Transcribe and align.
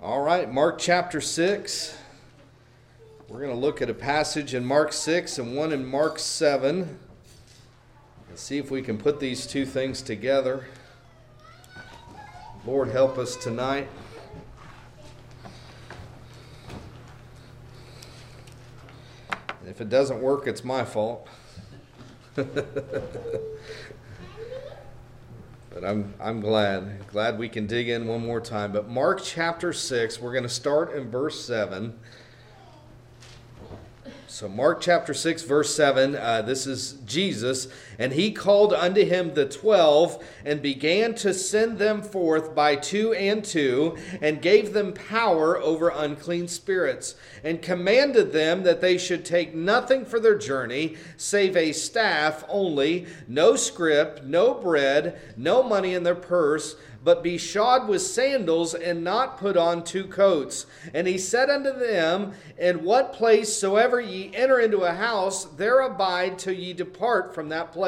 All 0.00 0.20
right, 0.20 0.48
Mark 0.48 0.78
chapter 0.78 1.20
6. 1.20 1.98
We're 3.26 3.40
going 3.40 3.52
to 3.52 3.58
look 3.58 3.82
at 3.82 3.90
a 3.90 3.94
passage 3.94 4.54
in 4.54 4.64
Mark 4.64 4.92
6 4.92 5.38
and 5.38 5.56
one 5.56 5.72
in 5.72 5.84
Mark 5.84 6.20
7 6.20 6.98
and 8.28 8.38
see 8.38 8.58
if 8.58 8.70
we 8.70 8.80
can 8.80 8.96
put 8.96 9.18
these 9.18 9.44
two 9.44 9.66
things 9.66 10.00
together. 10.00 10.68
Lord, 12.64 12.90
help 12.90 13.18
us 13.18 13.34
tonight. 13.34 13.88
If 19.66 19.80
it 19.80 19.88
doesn't 19.88 20.22
work, 20.22 20.46
it's 20.46 20.62
my 20.62 20.84
fault. 20.84 21.26
But 25.80 25.88
I'm, 25.88 26.12
I'm 26.20 26.40
glad. 26.40 27.06
Glad 27.06 27.38
we 27.38 27.48
can 27.48 27.68
dig 27.68 27.88
in 27.88 28.08
one 28.08 28.26
more 28.26 28.40
time. 28.40 28.72
But 28.72 28.88
Mark 28.88 29.20
chapter 29.22 29.72
6, 29.72 30.20
we're 30.20 30.32
going 30.32 30.42
to 30.42 30.48
start 30.48 30.92
in 30.92 31.08
verse 31.08 31.44
7. 31.44 31.96
So, 34.26 34.48
Mark 34.48 34.80
chapter 34.80 35.14
6, 35.14 35.42
verse 35.44 35.72
7, 35.72 36.16
uh, 36.16 36.42
this 36.42 36.66
is 36.66 36.94
Jesus. 37.06 37.68
And 37.98 38.12
he 38.12 38.30
called 38.30 38.72
unto 38.72 39.04
him 39.04 39.34
the 39.34 39.44
twelve, 39.44 40.24
and 40.44 40.62
began 40.62 41.14
to 41.16 41.34
send 41.34 41.78
them 41.78 42.00
forth 42.00 42.54
by 42.54 42.76
two 42.76 43.12
and 43.12 43.44
two, 43.44 43.96
and 44.22 44.40
gave 44.40 44.72
them 44.72 44.92
power 44.92 45.58
over 45.58 45.88
unclean 45.88 46.46
spirits, 46.46 47.16
and 47.42 47.60
commanded 47.60 48.32
them 48.32 48.62
that 48.62 48.80
they 48.80 48.98
should 48.98 49.24
take 49.24 49.54
nothing 49.54 50.04
for 50.04 50.20
their 50.20 50.38
journey, 50.38 50.96
save 51.16 51.56
a 51.56 51.72
staff 51.72 52.44
only, 52.48 53.06
no 53.26 53.56
scrip, 53.56 54.22
no 54.24 54.54
bread, 54.54 55.20
no 55.36 55.64
money 55.64 55.94
in 55.94 56.04
their 56.04 56.14
purse 56.14 56.76
but 57.04 57.22
be 57.22 57.38
shod 57.38 57.88
with 57.88 58.02
sandals, 58.02 58.74
and 58.74 59.04
not 59.04 59.38
put 59.38 59.56
on 59.56 59.84
two 59.84 60.04
coats. 60.04 60.66
And 60.92 61.06
he 61.06 61.16
said 61.16 61.48
unto 61.48 61.72
them, 61.72 62.32
In 62.58 62.84
what 62.84 63.12
place 63.12 63.50
soever 63.54 64.00
ye 64.00 64.30
enter 64.34 64.58
into 64.58 64.80
a 64.80 64.92
house, 64.92 65.44
there 65.44 65.80
abide 65.80 66.38
till 66.38 66.52
ye 66.52 66.72
depart 66.72 67.34
from 67.34 67.48
that 67.50 67.72
place. 67.72 67.87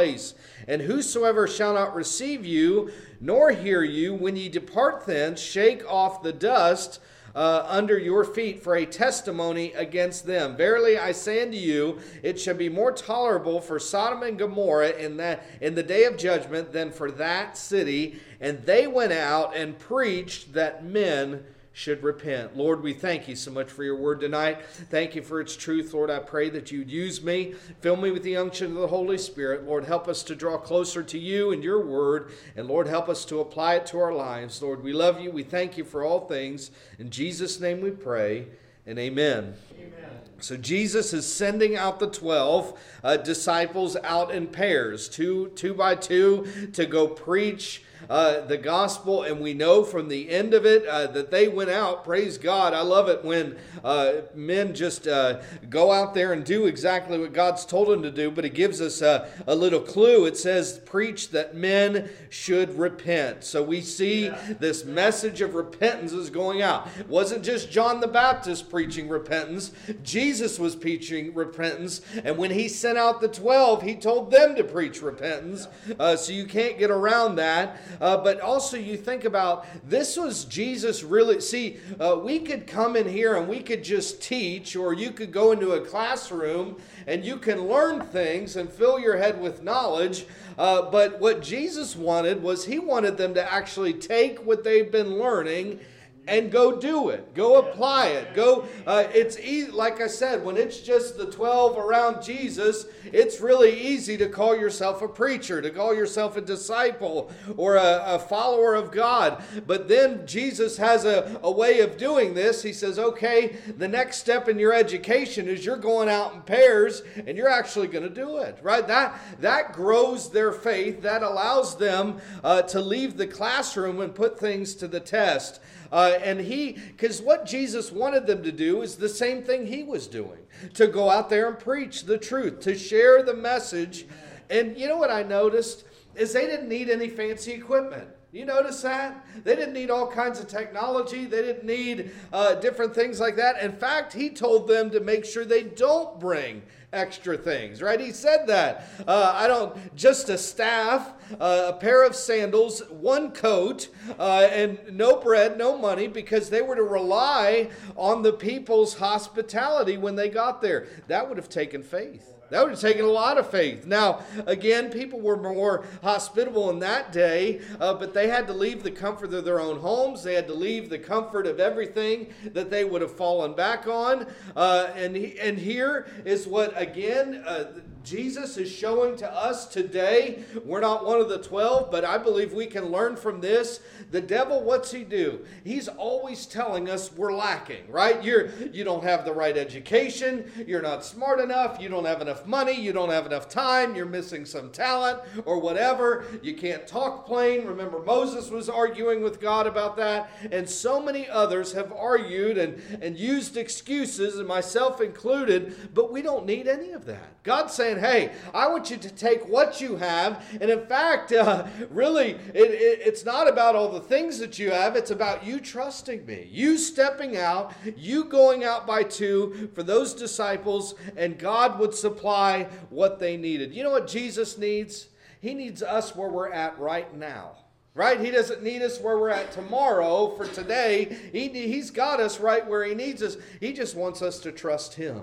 And 0.68 0.82
whosoever 0.82 1.46
shall 1.46 1.74
not 1.74 1.94
receive 1.94 2.44
you, 2.44 2.90
nor 3.20 3.50
hear 3.50 3.82
you, 3.82 4.14
when 4.14 4.36
ye 4.36 4.48
depart 4.48 5.06
thence, 5.06 5.40
shake 5.40 5.84
off 5.90 6.22
the 6.22 6.32
dust 6.32 7.00
uh, 7.34 7.64
under 7.68 7.98
your 7.98 8.24
feet 8.24 8.62
for 8.62 8.74
a 8.74 8.86
testimony 8.86 9.72
against 9.74 10.26
them. 10.26 10.56
Verily 10.56 10.98
I 10.98 11.12
say 11.12 11.42
unto 11.42 11.56
you, 11.56 11.98
it 12.22 12.40
shall 12.40 12.56
be 12.56 12.68
more 12.68 12.92
tolerable 12.92 13.60
for 13.60 13.78
Sodom 13.78 14.22
and 14.22 14.38
Gomorrah 14.38 14.90
in 14.90 15.16
that 15.18 15.44
in 15.60 15.74
the 15.74 15.82
day 15.82 16.04
of 16.04 16.16
judgment 16.16 16.72
than 16.72 16.90
for 16.90 17.10
that 17.12 17.56
city. 17.56 18.20
And 18.40 18.62
they 18.62 18.86
went 18.86 19.12
out 19.12 19.54
and 19.56 19.78
preached 19.78 20.54
that 20.54 20.84
men 20.84 21.44
should 21.72 22.02
repent. 22.02 22.56
Lord, 22.56 22.82
we 22.82 22.92
thank 22.92 23.28
you 23.28 23.36
so 23.36 23.50
much 23.50 23.70
for 23.70 23.84
your 23.84 23.96
word 23.96 24.20
tonight. 24.20 24.64
Thank 24.90 25.14
you 25.14 25.22
for 25.22 25.40
its 25.40 25.56
truth. 25.56 25.94
Lord, 25.94 26.10
I 26.10 26.18
pray 26.18 26.50
that 26.50 26.72
you'd 26.72 26.90
use 26.90 27.22
me, 27.22 27.54
fill 27.80 27.96
me 27.96 28.10
with 28.10 28.22
the 28.22 28.36
unction 28.36 28.72
of 28.72 28.80
the 28.80 28.88
Holy 28.88 29.18
Spirit. 29.18 29.64
Lord, 29.64 29.84
help 29.84 30.08
us 30.08 30.22
to 30.24 30.34
draw 30.34 30.58
closer 30.58 31.02
to 31.02 31.18
you 31.18 31.52
and 31.52 31.62
your 31.62 31.84
word. 31.84 32.32
And 32.56 32.66
Lord, 32.66 32.88
help 32.88 33.08
us 33.08 33.24
to 33.26 33.40
apply 33.40 33.76
it 33.76 33.86
to 33.86 33.98
our 33.98 34.12
lives. 34.12 34.60
Lord, 34.60 34.82
we 34.82 34.92
love 34.92 35.20
you. 35.20 35.30
We 35.30 35.44
thank 35.44 35.78
you 35.78 35.84
for 35.84 36.04
all 36.04 36.26
things. 36.26 36.70
In 36.98 37.10
Jesus' 37.10 37.60
name 37.60 37.80
we 37.80 37.90
pray, 37.90 38.46
and 38.84 38.98
amen. 38.98 39.54
Amen. 39.78 40.10
So 40.40 40.56
Jesus 40.56 41.12
is 41.12 41.30
sending 41.30 41.76
out 41.76 42.00
the 42.00 42.08
12 42.08 42.78
uh, 43.04 43.16
disciples 43.18 43.96
out 44.02 44.30
in 44.30 44.46
pairs, 44.46 45.08
two, 45.08 45.48
two 45.54 45.74
by 45.74 45.94
two, 45.94 46.70
to 46.72 46.86
go 46.86 47.06
preach 47.06 47.84
uh, 48.08 48.40
the 48.46 48.56
gospel, 48.56 49.22
and 49.22 49.40
we 49.40 49.54
know 49.54 49.84
from 49.84 50.08
the 50.08 50.30
end 50.30 50.54
of 50.54 50.64
it 50.64 50.86
uh, 50.86 51.06
that 51.08 51.30
they 51.30 51.48
went 51.48 51.70
out. 51.70 52.04
Praise 52.04 52.38
God. 52.38 52.72
I 52.72 52.82
love 52.82 53.08
it 53.08 53.24
when 53.24 53.56
uh, 53.84 54.12
men 54.34 54.74
just 54.74 55.06
uh, 55.06 55.40
go 55.68 55.92
out 55.92 56.14
there 56.14 56.32
and 56.32 56.44
do 56.44 56.66
exactly 56.66 57.18
what 57.18 57.32
God's 57.32 57.64
told 57.64 57.88
them 57.88 58.02
to 58.02 58.10
do, 58.10 58.30
but 58.30 58.44
it 58.44 58.54
gives 58.54 58.80
us 58.80 59.02
a, 59.02 59.28
a 59.46 59.54
little 59.54 59.80
clue. 59.80 60.26
It 60.26 60.36
says, 60.36 60.78
Preach 60.78 61.30
that 61.30 61.54
men 61.54 62.10
should 62.30 62.78
repent. 62.78 63.44
So 63.44 63.62
we 63.62 63.80
see 63.80 64.26
yeah. 64.26 64.54
this 64.58 64.84
message 64.84 65.40
of 65.40 65.54
repentance 65.54 66.12
is 66.12 66.30
going 66.30 66.62
out. 66.62 66.88
It 66.98 67.08
wasn't 67.08 67.44
just 67.44 67.70
John 67.70 68.00
the 68.00 68.08
Baptist 68.08 68.70
preaching 68.70 69.08
repentance, 69.08 69.72
Jesus 70.02 70.58
was 70.58 70.76
preaching 70.76 71.34
repentance, 71.34 72.00
and 72.24 72.36
when 72.36 72.50
he 72.50 72.68
sent 72.68 72.98
out 72.98 73.20
the 73.20 73.28
12, 73.28 73.82
he 73.82 73.96
told 73.96 74.30
them 74.30 74.54
to 74.56 74.64
preach 74.64 75.02
repentance. 75.02 75.68
Uh, 75.98 76.16
so 76.16 76.32
you 76.32 76.46
can't 76.46 76.78
get 76.78 76.90
around 76.90 77.36
that. 77.36 77.80
Uh, 78.00 78.16
but 78.16 78.40
also, 78.40 78.76
you 78.76 78.96
think 78.96 79.24
about 79.24 79.66
this 79.88 80.16
was 80.16 80.44
Jesus 80.44 81.02
really. 81.02 81.40
See, 81.40 81.78
uh, 81.98 82.20
we 82.22 82.40
could 82.40 82.66
come 82.66 82.96
in 82.96 83.08
here 83.08 83.36
and 83.36 83.48
we 83.48 83.60
could 83.60 83.82
just 83.84 84.22
teach, 84.22 84.76
or 84.76 84.92
you 84.92 85.10
could 85.12 85.32
go 85.32 85.52
into 85.52 85.72
a 85.72 85.80
classroom 85.80 86.76
and 87.06 87.24
you 87.24 87.36
can 87.36 87.66
learn 87.66 88.00
things 88.00 88.56
and 88.56 88.70
fill 88.70 88.98
your 88.98 89.16
head 89.16 89.40
with 89.40 89.62
knowledge. 89.62 90.26
Uh, 90.58 90.82
but 90.90 91.20
what 91.20 91.42
Jesus 91.42 91.96
wanted 91.96 92.42
was 92.42 92.64
he 92.64 92.78
wanted 92.78 93.16
them 93.16 93.34
to 93.34 93.52
actually 93.52 93.94
take 93.94 94.44
what 94.44 94.62
they've 94.62 94.92
been 94.92 95.18
learning 95.18 95.80
and 96.28 96.50
go 96.52 96.78
do 96.78 97.08
it. 97.08 97.34
Go 97.34 97.56
apply 97.56 98.08
it. 98.08 98.34
Go. 98.34 98.66
Uh, 98.86 99.04
it's 99.12 99.38
easy. 99.38 99.70
Like 99.70 100.00
I 100.00 100.06
said, 100.06 100.44
when 100.44 100.56
it's 100.56 100.78
just 100.78 101.16
the 101.16 101.26
twelve 101.26 101.76
around 101.76 102.22
Jesus, 102.22 102.86
it's 103.04 103.40
really 103.40 103.78
easy 103.80 104.16
to 104.18 104.28
call 104.28 104.56
yourself 104.56 105.02
a 105.02 105.08
preacher, 105.08 105.60
to 105.60 105.70
call 105.70 105.94
yourself 105.94 106.36
a 106.36 106.40
disciple 106.40 107.32
or 107.56 107.76
a, 107.76 108.02
a 108.06 108.18
follower 108.18 108.74
of 108.74 108.92
God. 108.92 109.42
But 109.66 109.88
then 109.88 110.26
Jesus 110.26 110.76
has 110.76 111.04
a, 111.04 111.40
a 111.42 111.50
way 111.50 111.80
of 111.80 111.96
doing 111.96 112.34
this. 112.34 112.62
He 112.62 112.72
says, 112.72 112.98
"Okay, 112.98 113.56
the 113.76 113.88
next 113.88 114.18
step 114.18 114.48
in 114.48 114.58
your 114.58 114.72
education 114.72 115.48
is 115.48 115.64
you're 115.64 115.76
going 115.76 116.08
out 116.08 116.34
in 116.34 116.42
pairs, 116.42 117.02
and 117.26 117.36
you're 117.36 117.48
actually 117.48 117.88
going 117.88 118.04
to 118.04 118.14
do 118.14 118.38
it. 118.38 118.58
Right? 118.62 118.86
That 118.86 119.18
that 119.40 119.72
grows 119.72 120.30
their 120.30 120.52
faith. 120.52 121.02
That 121.02 121.22
allows 121.22 121.76
them 121.76 122.18
uh, 122.44 122.62
to 122.62 122.80
leave 122.80 123.16
the 123.16 123.26
classroom 123.26 124.00
and 124.00 124.14
put 124.14 124.38
things 124.38 124.74
to 124.76 124.86
the 124.86 125.00
test." 125.00 125.60
Uh, 125.92 126.18
and 126.22 126.40
he, 126.40 126.72
because 126.72 127.20
what 127.20 127.44
Jesus 127.44 127.90
wanted 127.90 128.26
them 128.26 128.42
to 128.42 128.52
do 128.52 128.82
is 128.82 128.96
the 128.96 129.08
same 129.08 129.42
thing 129.42 129.66
he 129.66 129.82
was 129.82 130.06
doing 130.06 130.38
to 130.74 130.86
go 130.86 131.10
out 131.10 131.28
there 131.28 131.48
and 131.48 131.58
preach 131.58 132.04
the 132.04 132.18
truth, 132.18 132.60
to 132.60 132.76
share 132.76 133.22
the 133.22 133.34
message. 133.34 134.06
And 134.48 134.76
you 134.78 134.86
know 134.86 134.96
what 134.96 135.10
I 135.10 135.22
noticed? 135.22 135.84
Is 136.14 136.32
they 136.32 136.46
didn't 136.46 136.68
need 136.68 136.90
any 136.90 137.08
fancy 137.08 137.52
equipment. 137.52 138.08
You 138.32 138.44
notice 138.44 138.80
that? 138.82 139.26
They 139.42 139.56
didn't 139.56 139.74
need 139.74 139.90
all 139.90 140.06
kinds 140.06 140.38
of 140.38 140.46
technology. 140.46 141.24
They 141.24 141.42
didn't 141.42 141.64
need 141.64 142.12
uh, 142.32 142.54
different 142.56 142.94
things 142.94 143.18
like 143.18 143.34
that. 143.36 143.60
In 143.60 143.72
fact, 143.72 144.12
he 144.12 144.30
told 144.30 144.68
them 144.68 144.88
to 144.90 145.00
make 145.00 145.24
sure 145.24 145.44
they 145.44 145.64
don't 145.64 146.20
bring 146.20 146.62
extra 146.92 147.36
things, 147.36 147.82
right? 147.82 147.98
He 147.98 148.12
said 148.12 148.46
that. 148.46 148.88
Uh, 149.04 149.32
I 149.34 149.48
don't, 149.48 149.96
just 149.96 150.28
a 150.28 150.38
staff, 150.38 151.12
uh, 151.40 151.66
a 151.68 151.72
pair 151.72 152.04
of 152.04 152.14
sandals, 152.14 152.82
one 152.88 153.32
coat, 153.32 153.88
uh, 154.18 154.48
and 154.50 154.78
no 154.92 155.16
bread, 155.16 155.58
no 155.58 155.76
money, 155.76 156.06
because 156.06 156.50
they 156.50 156.62
were 156.62 156.76
to 156.76 156.84
rely 156.84 157.70
on 157.96 158.22
the 158.22 158.32
people's 158.32 158.98
hospitality 158.98 159.98
when 159.98 160.14
they 160.14 160.28
got 160.28 160.62
there. 160.62 160.86
That 161.08 161.28
would 161.28 161.36
have 161.36 161.48
taken 161.48 161.82
faith. 161.82 162.29
That 162.50 162.62
would 162.62 162.72
have 162.72 162.80
taken 162.80 163.04
a 163.04 163.08
lot 163.08 163.38
of 163.38 163.48
faith. 163.48 163.86
Now, 163.86 164.24
again, 164.46 164.90
people 164.90 165.20
were 165.20 165.36
more 165.36 165.84
hospitable 166.02 166.68
in 166.70 166.80
that 166.80 167.12
day, 167.12 167.60
uh, 167.80 167.94
but 167.94 168.12
they 168.12 168.28
had 168.28 168.46
to 168.48 168.52
leave 168.52 168.82
the 168.82 168.90
comfort 168.90 169.32
of 169.32 169.44
their 169.44 169.60
own 169.60 169.78
homes. 169.78 170.22
They 170.22 170.34
had 170.34 170.48
to 170.48 170.54
leave 170.54 170.90
the 170.90 170.98
comfort 170.98 171.46
of 171.46 171.60
everything 171.60 172.32
that 172.52 172.68
they 172.68 172.84
would 172.84 173.02
have 173.02 173.16
fallen 173.16 173.54
back 173.54 173.86
on. 173.86 174.26
Uh, 174.56 174.88
and, 174.96 175.16
and 175.16 175.58
here 175.58 176.08
is 176.24 176.46
what, 176.46 176.72
again, 176.80 177.44
uh, 177.46 177.66
Jesus 178.04 178.56
is 178.56 178.70
showing 178.70 179.16
to 179.16 179.32
us 179.32 179.66
today. 179.66 180.44
We're 180.64 180.80
not 180.80 181.04
one 181.04 181.20
of 181.20 181.28
the 181.28 181.38
12, 181.38 181.90
but 181.90 182.04
I 182.04 182.18
believe 182.18 182.52
we 182.52 182.66
can 182.66 182.86
learn 182.86 183.16
from 183.16 183.40
this. 183.40 183.80
The 184.10 184.20
devil, 184.20 184.62
what's 184.62 184.90
he 184.90 185.04
do? 185.04 185.44
He's 185.64 185.88
always 185.88 186.46
telling 186.46 186.88
us 186.88 187.12
we're 187.12 187.32
lacking, 187.32 187.90
right? 187.90 188.22
You're 188.22 188.50
you 188.72 188.82
don't 188.84 189.04
have 189.04 189.24
the 189.24 189.32
right 189.32 189.56
education, 189.56 190.50
you're 190.66 190.82
not 190.82 191.04
smart 191.04 191.40
enough, 191.40 191.80
you 191.80 191.88
don't 191.88 192.04
have 192.04 192.20
enough 192.20 192.46
money, 192.46 192.72
you 192.72 192.92
don't 192.92 193.10
have 193.10 193.26
enough 193.26 193.48
time, 193.48 193.94
you're 193.94 194.06
missing 194.06 194.44
some 194.44 194.70
talent 194.70 195.20
or 195.44 195.60
whatever. 195.60 196.24
You 196.42 196.54
can't 196.54 196.86
talk 196.86 197.26
plain. 197.26 197.66
Remember 197.66 198.02
Moses 198.02 198.50
was 198.50 198.68
arguing 198.68 199.22
with 199.22 199.40
God 199.40 199.66
about 199.66 199.96
that, 199.96 200.30
and 200.50 200.68
so 200.68 201.00
many 201.00 201.28
others 201.28 201.72
have 201.72 201.92
argued 201.92 202.58
and 202.58 202.80
and 203.00 203.18
used 203.18 203.56
excuses 203.56 204.38
and 204.38 204.48
myself 204.48 205.00
included, 205.00 205.94
but 205.94 206.12
we 206.12 206.22
don't 206.22 206.46
need 206.46 206.66
any 206.66 206.92
of 206.92 207.04
that. 207.06 207.42
God's 207.42 207.74
saying 207.74 207.89
saying, 207.90 208.04
hey, 208.04 208.32
I 208.54 208.68
want 208.68 208.90
you 208.90 208.96
to 208.96 209.10
take 209.10 209.48
what 209.48 209.80
you 209.80 209.96
have. 209.96 210.44
And 210.60 210.70
in 210.70 210.86
fact, 210.86 211.32
uh, 211.32 211.66
really, 211.90 212.30
it, 212.30 212.70
it, 212.70 213.00
it's 213.04 213.24
not 213.24 213.48
about 213.48 213.76
all 213.76 213.90
the 213.90 214.00
things 214.00 214.38
that 214.38 214.58
you 214.58 214.70
have, 214.70 214.96
it's 214.96 215.10
about 215.10 215.44
you 215.44 215.60
trusting 215.60 216.26
me, 216.26 216.48
you 216.50 216.78
stepping 216.78 217.36
out, 217.36 217.72
you 217.96 218.24
going 218.24 218.64
out 218.64 218.86
by 218.86 219.02
two 219.02 219.70
for 219.74 219.82
those 219.82 220.14
disciples, 220.14 220.94
and 221.16 221.38
God 221.38 221.78
would 221.78 221.94
supply 221.94 222.68
what 222.90 223.18
they 223.18 223.36
needed. 223.36 223.74
You 223.74 223.82
know 223.82 223.90
what 223.90 224.06
Jesus 224.06 224.58
needs? 224.58 225.08
He 225.40 225.54
needs 225.54 225.82
us 225.82 226.14
where 226.14 226.28
we're 226.28 226.52
at 226.52 226.78
right 226.78 227.14
now. 227.16 227.52
right? 227.94 228.20
He 228.20 228.30
doesn't 228.30 228.62
need 228.62 228.82
us 228.82 229.00
where 229.00 229.18
we're 229.18 229.30
at 229.30 229.52
tomorrow 229.52 230.34
for 230.36 230.46
today. 230.46 231.16
He, 231.32 231.48
he's 231.48 231.90
got 231.90 232.20
us 232.20 232.38
right 232.38 232.66
where 232.66 232.84
He 232.84 232.94
needs 232.94 233.22
us. 233.22 233.36
He 233.58 233.72
just 233.72 233.96
wants 233.96 234.22
us 234.22 234.38
to 234.40 234.52
trust 234.52 234.94
Him. 234.94 235.22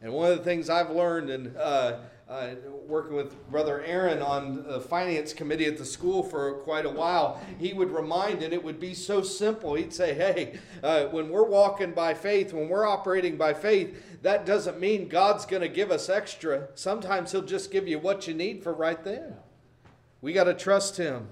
And 0.00 0.12
one 0.12 0.30
of 0.30 0.38
the 0.38 0.44
things 0.44 0.70
I've 0.70 0.90
learned 0.90 1.28
in 1.30 1.56
uh, 1.56 2.00
uh, 2.28 2.50
working 2.86 3.16
with 3.16 3.50
Brother 3.50 3.82
Aaron 3.82 4.20
on 4.20 4.62
the 4.64 4.80
finance 4.80 5.32
committee 5.32 5.64
at 5.64 5.78
the 5.78 5.84
school 5.84 6.22
for 6.22 6.52
quite 6.58 6.84
a 6.84 6.90
while, 6.90 7.40
he 7.58 7.72
would 7.72 7.90
remind, 7.90 8.42
and 8.42 8.52
it 8.52 8.62
would 8.62 8.78
be 8.78 8.92
so 8.92 9.22
simple. 9.22 9.74
He'd 9.74 9.94
say, 9.94 10.14
Hey, 10.14 10.58
uh, 10.82 11.06
when 11.06 11.30
we're 11.30 11.48
walking 11.48 11.92
by 11.92 12.14
faith, 12.14 12.52
when 12.52 12.68
we're 12.68 12.86
operating 12.86 13.36
by 13.36 13.54
faith, 13.54 14.20
that 14.22 14.44
doesn't 14.44 14.78
mean 14.78 15.08
God's 15.08 15.46
going 15.46 15.62
to 15.62 15.68
give 15.68 15.90
us 15.90 16.08
extra. 16.08 16.68
Sometimes 16.74 17.32
He'll 17.32 17.42
just 17.42 17.70
give 17.70 17.88
you 17.88 17.98
what 17.98 18.28
you 18.28 18.34
need 18.34 18.62
for 18.62 18.74
right 18.74 19.02
then. 19.02 19.34
We 20.20 20.32
got 20.32 20.44
to 20.44 20.54
trust 20.54 20.96
Him. 20.96 21.28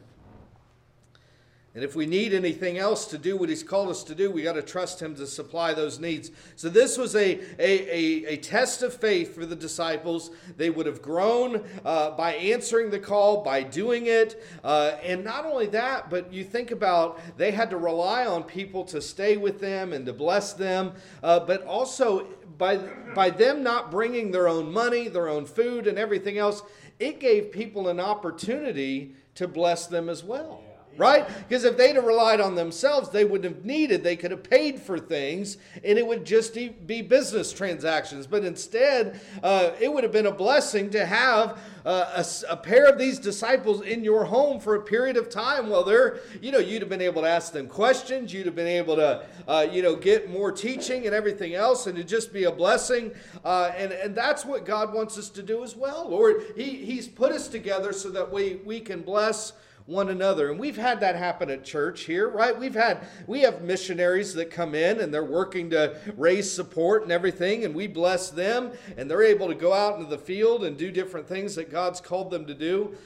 And 1.77 1.85
if 1.85 1.95
we 1.95 2.07
need 2.07 2.33
anything 2.33 2.79
else 2.79 3.05
to 3.09 3.19
do 3.19 3.37
what 3.37 3.51
He's 3.51 3.63
called 3.63 3.91
us 3.91 4.03
to 4.05 4.15
do, 4.15 4.31
we 4.31 4.43
got 4.43 4.55
to 4.55 4.63
trust 4.63 4.99
Him 4.99 5.15
to 5.17 5.27
supply 5.27 5.75
those 5.75 6.01
needs. 6.01 6.31
So 6.57 6.71
this 6.71 6.97
was 6.97 7.15
a, 7.15 7.39
a, 7.59 7.59
a, 7.59 8.25
a 8.33 8.37
test 8.39 8.83
of 8.83 8.95
faith 8.95 9.35
for 9.35 9.45
the 9.45 9.55
disciples. 9.55 10.31
They 10.57 10.71
would 10.71 10.87
have 10.87 11.03
grown 11.03 11.63
uh, 11.85 12.13
by 12.13 12.33
answering 12.37 12.89
the 12.89 12.99
call, 12.99 13.45
by 13.45 13.63
doing 13.63 14.07
it. 14.07 14.43
Uh, 14.65 14.93
and 15.03 15.23
not 15.23 15.45
only 15.45 15.67
that, 15.67 16.09
but 16.09 16.33
you 16.33 16.45
think 16.45 16.71
about 16.71 17.21
they 17.37 17.51
had 17.51 17.69
to 17.69 17.77
rely 17.77 18.25
on 18.25 18.45
people 18.45 18.83
to 18.85 19.03
stay 19.03 19.37
with 19.37 19.61
them 19.61 19.93
and 19.93 20.07
to 20.07 20.15
bless 20.15 20.55
them, 20.55 20.95
uh, 21.23 21.41
but 21.41 21.63
also 21.67 22.27
by, 22.57 22.79
by 23.15 23.29
them 23.29 23.63
not 23.63 23.91
bringing 23.91 24.31
their 24.31 24.49
own 24.49 24.73
money, 24.73 25.09
their 25.09 25.29
own 25.29 25.45
food, 25.45 25.87
and 25.87 25.99
everything 25.99 26.39
else, 26.39 26.63
it 26.99 27.21
gave 27.21 27.53
people 27.53 27.89
an 27.89 28.01
opportunity 28.01 29.15
to 29.35 29.47
bless 29.47 29.87
them 29.87 30.09
as 30.09 30.25
well 30.25 30.63
right? 30.97 31.27
Because 31.49 31.65
if 31.65 31.77
they'd 31.77 31.97
have 31.97 32.05
relied 32.05 32.41
on 32.41 32.55
themselves, 32.55 33.11
they 33.11 33.25
wouldn't 33.25 33.55
have 33.55 33.65
needed, 33.65 34.03
they 34.03 34.17
could 34.17 34.31
have 34.31 34.43
paid 34.43 34.81
for 34.81 34.99
things 34.99 35.59
and 35.85 35.99
it 35.99 36.07
would 36.07 36.25
just 36.25 36.55
be 36.55 37.03
business 37.03 37.53
transactions. 37.53 38.27
But 38.27 38.45
instead, 38.45 39.21
uh, 39.43 39.73
it 39.81 39.93
would 39.93 40.05
have 40.05 40.13
been 40.13 40.27
a 40.27 40.33
blessing 40.33 40.91
to 40.91 41.07
have 41.07 41.59
uh, 41.87 42.25
a, 42.49 42.53
a, 42.53 42.57
pair 42.57 42.87
of 42.87 42.99
these 42.99 43.21
disciples 43.21 43.81
in 43.81 44.03
your 44.03 44.25
home 44.25 44.59
for 44.59 44.75
a 44.75 44.83
period 44.83 45.17
of 45.17 45.31
time 45.31 45.69
while 45.69 45.85
they're, 45.85 46.19
you 46.43 46.51
know, 46.51 46.59
you'd 46.59 46.83
have 46.83 46.89
been 46.89 47.01
able 47.01 47.23
to 47.23 47.29
ask 47.29 47.53
them 47.53 47.69
questions, 47.69 48.33
you'd 48.33 48.45
have 48.45 48.57
been 48.57 48.67
able 48.67 48.97
to, 48.97 49.25
uh, 49.47 49.65
you 49.71 49.83
know, 49.83 49.95
get 49.95 50.29
more 50.29 50.51
teaching 50.51 51.07
and 51.07 51.15
everything 51.15 51.55
else, 51.55 51.87
and 51.87 51.97
to 51.97 52.03
just 52.03 52.33
be 52.33 52.43
a 52.43 52.51
blessing. 52.51 53.13
Uh, 53.45 53.71
and, 53.77 53.93
and 53.93 54.17
that's 54.17 54.45
what 54.45 54.67
God 54.67 54.93
wants 54.93 55.17
us 55.17 55.29
to 55.31 55.45
do 55.45 55.63
as 55.63 55.77
well. 55.77 56.11
Lord, 56.11 56.43
he, 56.57 56.85
He's 56.85 57.07
put 57.07 57.31
us 57.31 57.47
together 57.47 57.93
so 57.93 58.11
that 58.11 58.33
we, 58.33 58.61
we 58.65 58.81
can 58.81 59.03
bless 59.03 59.53
one 59.87 60.09
another. 60.09 60.51
And 60.51 60.59
we've 60.59 60.77
had 60.77 61.01
that 61.01 61.15
happen 61.15 61.49
at 61.49 61.65
church 61.65 62.03
here, 62.03 62.29
right? 62.29 62.59
We've 62.59 62.75
had 62.75 63.07
we 63.27 63.41
have 63.43 63.63
missionaries 63.63 64.35
that 64.35 64.51
come 64.51 64.75
in 64.75 65.01
and 65.01 65.15
they're 65.15 65.25
working 65.25 65.71
to 65.71 65.97
raise 66.17 66.53
support 66.53 67.05
and 67.05 67.13
everything, 67.13 67.65
and 67.65 67.75
we 67.75 67.87
bless 67.87 68.31
them, 68.31 68.73
and 68.97 69.11
they're 69.11 69.23
able 69.23 69.49
to 69.49 69.55
go 69.55 69.73
out 69.73 69.97
into 69.97 70.11
the 70.11 70.19
field 70.19 70.65
and 70.65 70.77
do 70.77 70.91
different 70.91 71.29
things 71.29 71.55
that 71.55 71.71
God's 71.71 72.01
called 72.01 72.31
them 72.31 72.47
to 72.47 72.55
do. 72.55 72.97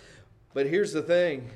But 0.54 0.66
here's 0.66 0.92
the 0.92 1.02
thing. 1.02 1.50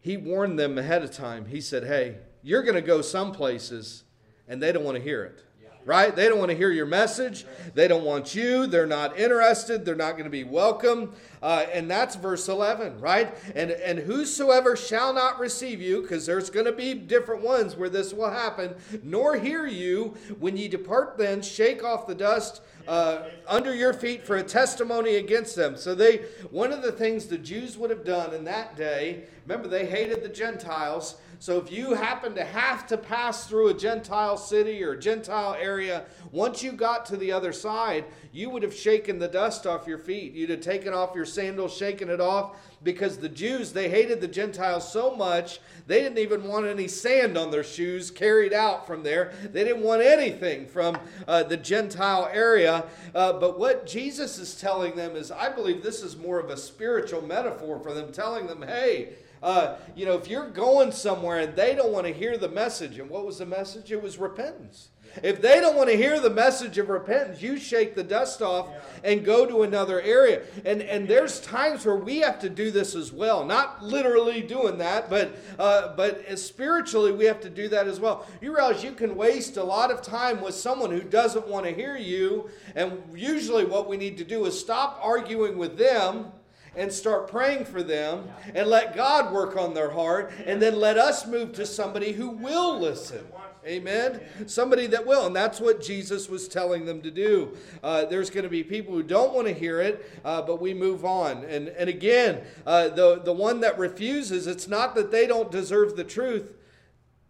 He 0.00 0.16
warned 0.16 0.58
them 0.58 0.78
ahead 0.78 1.02
of 1.02 1.10
time. 1.10 1.46
He 1.46 1.60
said, 1.60 1.84
"Hey, 1.84 2.18
you're 2.42 2.62
going 2.62 2.74
to 2.76 2.82
go 2.82 3.02
some 3.02 3.32
places 3.32 4.04
and 4.46 4.62
they 4.62 4.72
don't 4.72 4.84
want 4.84 4.96
to 4.96 5.02
hear 5.02 5.24
it." 5.24 5.42
Right? 5.84 6.14
They 6.14 6.28
don't 6.28 6.38
want 6.38 6.50
to 6.50 6.56
hear 6.56 6.70
your 6.70 6.86
message. 6.86 7.44
They 7.74 7.88
don't 7.88 8.04
want 8.04 8.34
you. 8.34 8.66
They're 8.66 8.86
not 8.86 9.18
interested. 9.18 9.84
They're 9.84 9.94
not 9.94 10.12
going 10.12 10.24
to 10.24 10.30
be 10.30 10.44
welcome. 10.44 11.12
Uh, 11.42 11.66
and 11.72 11.90
that's 11.90 12.16
verse 12.16 12.48
11, 12.48 13.00
right? 13.00 13.34
And, 13.54 13.70
and 13.70 13.98
whosoever 13.98 14.76
shall 14.76 15.12
not 15.12 15.38
receive 15.38 15.82
you, 15.82 16.02
because 16.02 16.24
there's 16.24 16.48
going 16.48 16.66
to 16.66 16.72
be 16.72 16.94
different 16.94 17.42
ones 17.42 17.76
where 17.76 17.90
this 17.90 18.14
will 18.14 18.30
happen, 18.30 18.74
nor 19.02 19.36
hear 19.36 19.66
you, 19.66 20.14
when 20.38 20.56
ye 20.56 20.68
depart 20.68 21.18
then, 21.18 21.42
shake 21.42 21.84
off 21.84 22.06
the 22.06 22.14
dust 22.14 22.62
uh, 22.88 23.24
under 23.46 23.74
your 23.74 23.92
feet 23.92 24.26
for 24.26 24.36
a 24.36 24.42
testimony 24.42 25.16
against 25.16 25.56
them. 25.56 25.76
So 25.76 25.94
they, 25.94 26.18
one 26.50 26.72
of 26.72 26.82
the 26.82 26.92
things 26.92 27.26
the 27.26 27.38
Jews 27.38 27.76
would 27.76 27.90
have 27.90 28.04
done 28.04 28.34
in 28.34 28.44
that 28.44 28.76
day, 28.76 29.24
remember 29.46 29.68
they 29.68 29.86
hated 29.86 30.22
the 30.22 30.28
Gentiles. 30.28 31.16
So 31.44 31.58
if 31.58 31.70
you 31.70 31.92
happen 31.92 32.34
to 32.36 32.42
have 32.42 32.86
to 32.86 32.96
pass 32.96 33.46
through 33.46 33.68
a 33.68 33.74
Gentile 33.74 34.38
city 34.38 34.82
or 34.82 34.96
Gentile 34.96 35.54
area, 35.60 36.06
once 36.32 36.62
you 36.62 36.72
got 36.72 37.04
to 37.04 37.18
the 37.18 37.32
other 37.32 37.52
side, 37.52 38.06
you 38.32 38.48
would 38.48 38.62
have 38.62 38.72
shaken 38.72 39.18
the 39.18 39.28
dust 39.28 39.66
off 39.66 39.86
your 39.86 39.98
feet. 39.98 40.32
You'd 40.32 40.48
have 40.48 40.62
taken 40.62 40.94
off 40.94 41.14
your 41.14 41.26
sandals, 41.26 41.76
shaken 41.76 42.08
it 42.08 42.18
off, 42.18 42.56
because 42.84 43.16
the 43.16 43.28
Jews, 43.28 43.72
they 43.72 43.88
hated 43.88 44.20
the 44.20 44.28
Gentiles 44.28 44.90
so 44.90 45.16
much, 45.16 45.58
they 45.86 46.00
didn't 46.00 46.18
even 46.18 46.44
want 46.44 46.66
any 46.66 46.86
sand 46.86 47.36
on 47.36 47.50
their 47.50 47.64
shoes 47.64 48.10
carried 48.10 48.52
out 48.52 48.86
from 48.86 49.02
there. 49.02 49.32
They 49.42 49.64
didn't 49.64 49.82
want 49.82 50.02
anything 50.02 50.66
from 50.66 50.98
uh, 51.26 51.42
the 51.42 51.56
Gentile 51.56 52.28
area. 52.32 52.84
Uh, 53.14 53.32
but 53.34 53.58
what 53.58 53.86
Jesus 53.86 54.38
is 54.38 54.60
telling 54.60 54.94
them 54.94 55.16
is, 55.16 55.30
I 55.30 55.48
believe 55.50 55.82
this 55.82 56.02
is 56.02 56.16
more 56.16 56.38
of 56.38 56.50
a 56.50 56.56
spiritual 56.56 57.22
metaphor 57.22 57.80
for 57.80 57.92
them, 57.92 58.12
telling 58.12 58.46
them, 58.46 58.62
hey, 58.62 59.14
uh, 59.42 59.76
you 59.94 60.06
know, 60.06 60.14
if 60.14 60.28
you're 60.28 60.48
going 60.48 60.90
somewhere 60.90 61.40
and 61.40 61.54
they 61.54 61.74
don't 61.74 61.92
want 61.92 62.06
to 62.06 62.12
hear 62.12 62.38
the 62.38 62.48
message, 62.48 62.98
and 62.98 63.10
what 63.10 63.26
was 63.26 63.38
the 63.38 63.46
message? 63.46 63.92
It 63.92 64.02
was 64.02 64.16
repentance. 64.16 64.88
If 65.22 65.40
they 65.40 65.60
don't 65.60 65.76
want 65.76 65.90
to 65.90 65.96
hear 65.96 66.20
the 66.20 66.30
message 66.30 66.78
of 66.78 66.88
repentance, 66.88 67.40
you 67.40 67.58
shake 67.58 67.94
the 67.94 68.02
dust 68.02 68.42
off 68.42 68.68
and 69.02 69.24
go 69.24 69.46
to 69.46 69.62
another 69.62 70.00
area. 70.00 70.42
And 70.64 70.82
and 70.82 71.06
there's 71.06 71.40
times 71.40 71.84
where 71.84 71.96
we 71.96 72.18
have 72.18 72.38
to 72.40 72.48
do 72.48 72.70
this 72.70 72.94
as 72.94 73.12
well. 73.12 73.44
Not 73.44 73.82
literally 73.82 74.40
doing 74.40 74.78
that, 74.78 75.08
but 75.10 75.36
uh, 75.58 75.94
but 75.94 76.38
spiritually 76.38 77.12
we 77.12 77.26
have 77.26 77.40
to 77.42 77.50
do 77.50 77.68
that 77.68 77.86
as 77.86 78.00
well. 78.00 78.26
You 78.40 78.54
realize 78.54 78.82
you 78.82 78.92
can 78.92 79.14
waste 79.14 79.56
a 79.56 79.64
lot 79.64 79.90
of 79.90 80.02
time 80.02 80.40
with 80.40 80.54
someone 80.54 80.90
who 80.90 81.02
doesn't 81.02 81.46
want 81.46 81.66
to 81.66 81.72
hear 81.72 81.96
you. 81.96 82.50
And 82.74 83.02
usually 83.14 83.64
what 83.64 83.88
we 83.88 83.96
need 83.96 84.18
to 84.18 84.24
do 84.24 84.44
is 84.46 84.58
stop 84.58 84.98
arguing 85.02 85.58
with 85.58 85.78
them 85.78 86.32
and 86.76 86.92
start 86.92 87.28
praying 87.28 87.64
for 87.64 87.82
them 87.82 88.28
and 88.54 88.66
let 88.66 88.96
God 88.96 89.32
work 89.32 89.56
on 89.56 89.74
their 89.74 89.90
heart 89.90 90.32
and 90.44 90.60
then 90.60 90.78
let 90.80 90.98
us 90.98 91.26
move 91.26 91.52
to 91.52 91.66
somebody 91.66 92.12
who 92.12 92.30
will 92.30 92.80
listen. 92.80 93.24
Amen. 93.66 94.20
Somebody 94.46 94.86
that 94.88 95.06
will. 95.06 95.26
And 95.26 95.34
that's 95.34 95.60
what 95.60 95.80
Jesus 95.82 96.28
was 96.28 96.48
telling 96.48 96.84
them 96.84 97.00
to 97.00 97.10
do. 97.10 97.56
Uh, 97.82 98.04
there's 98.04 98.28
going 98.28 98.44
to 98.44 98.50
be 98.50 98.62
people 98.62 98.92
who 98.92 99.02
don't 99.02 99.34
want 99.34 99.46
to 99.46 99.54
hear 99.54 99.80
it, 99.80 100.10
uh, 100.24 100.42
but 100.42 100.60
we 100.60 100.74
move 100.74 101.04
on. 101.04 101.44
And, 101.44 101.68
and 101.68 101.88
again, 101.88 102.42
uh, 102.66 102.88
the, 102.88 103.20
the 103.24 103.32
one 103.32 103.60
that 103.60 103.78
refuses, 103.78 104.46
it's 104.46 104.68
not 104.68 104.94
that 104.96 105.10
they 105.10 105.26
don't 105.26 105.50
deserve 105.50 105.96
the 105.96 106.04
truth. 106.04 106.52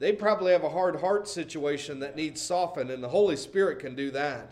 They 0.00 0.12
probably 0.12 0.52
have 0.52 0.64
a 0.64 0.70
hard 0.70 1.00
heart 1.00 1.28
situation 1.28 2.00
that 2.00 2.16
needs 2.16 2.42
softened, 2.42 2.90
and 2.90 3.02
the 3.02 3.08
Holy 3.08 3.36
Spirit 3.36 3.78
can 3.78 3.94
do 3.94 4.10
that. 4.10 4.50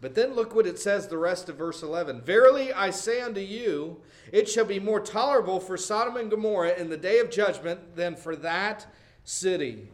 But 0.00 0.14
then 0.14 0.34
look 0.34 0.54
what 0.54 0.66
it 0.66 0.80
says 0.80 1.06
the 1.06 1.18
rest 1.18 1.48
of 1.48 1.56
verse 1.56 1.82
11. 1.82 2.22
Verily 2.22 2.72
I 2.72 2.90
say 2.90 3.20
unto 3.20 3.40
you, 3.40 4.00
it 4.32 4.48
shall 4.48 4.64
be 4.64 4.80
more 4.80 5.00
tolerable 5.00 5.60
for 5.60 5.76
Sodom 5.76 6.16
and 6.16 6.30
Gomorrah 6.30 6.74
in 6.74 6.88
the 6.88 6.96
day 6.96 7.18
of 7.18 7.30
judgment 7.30 7.94
than 7.94 8.16
for 8.16 8.34
that 8.36 8.86
city. 9.22 9.88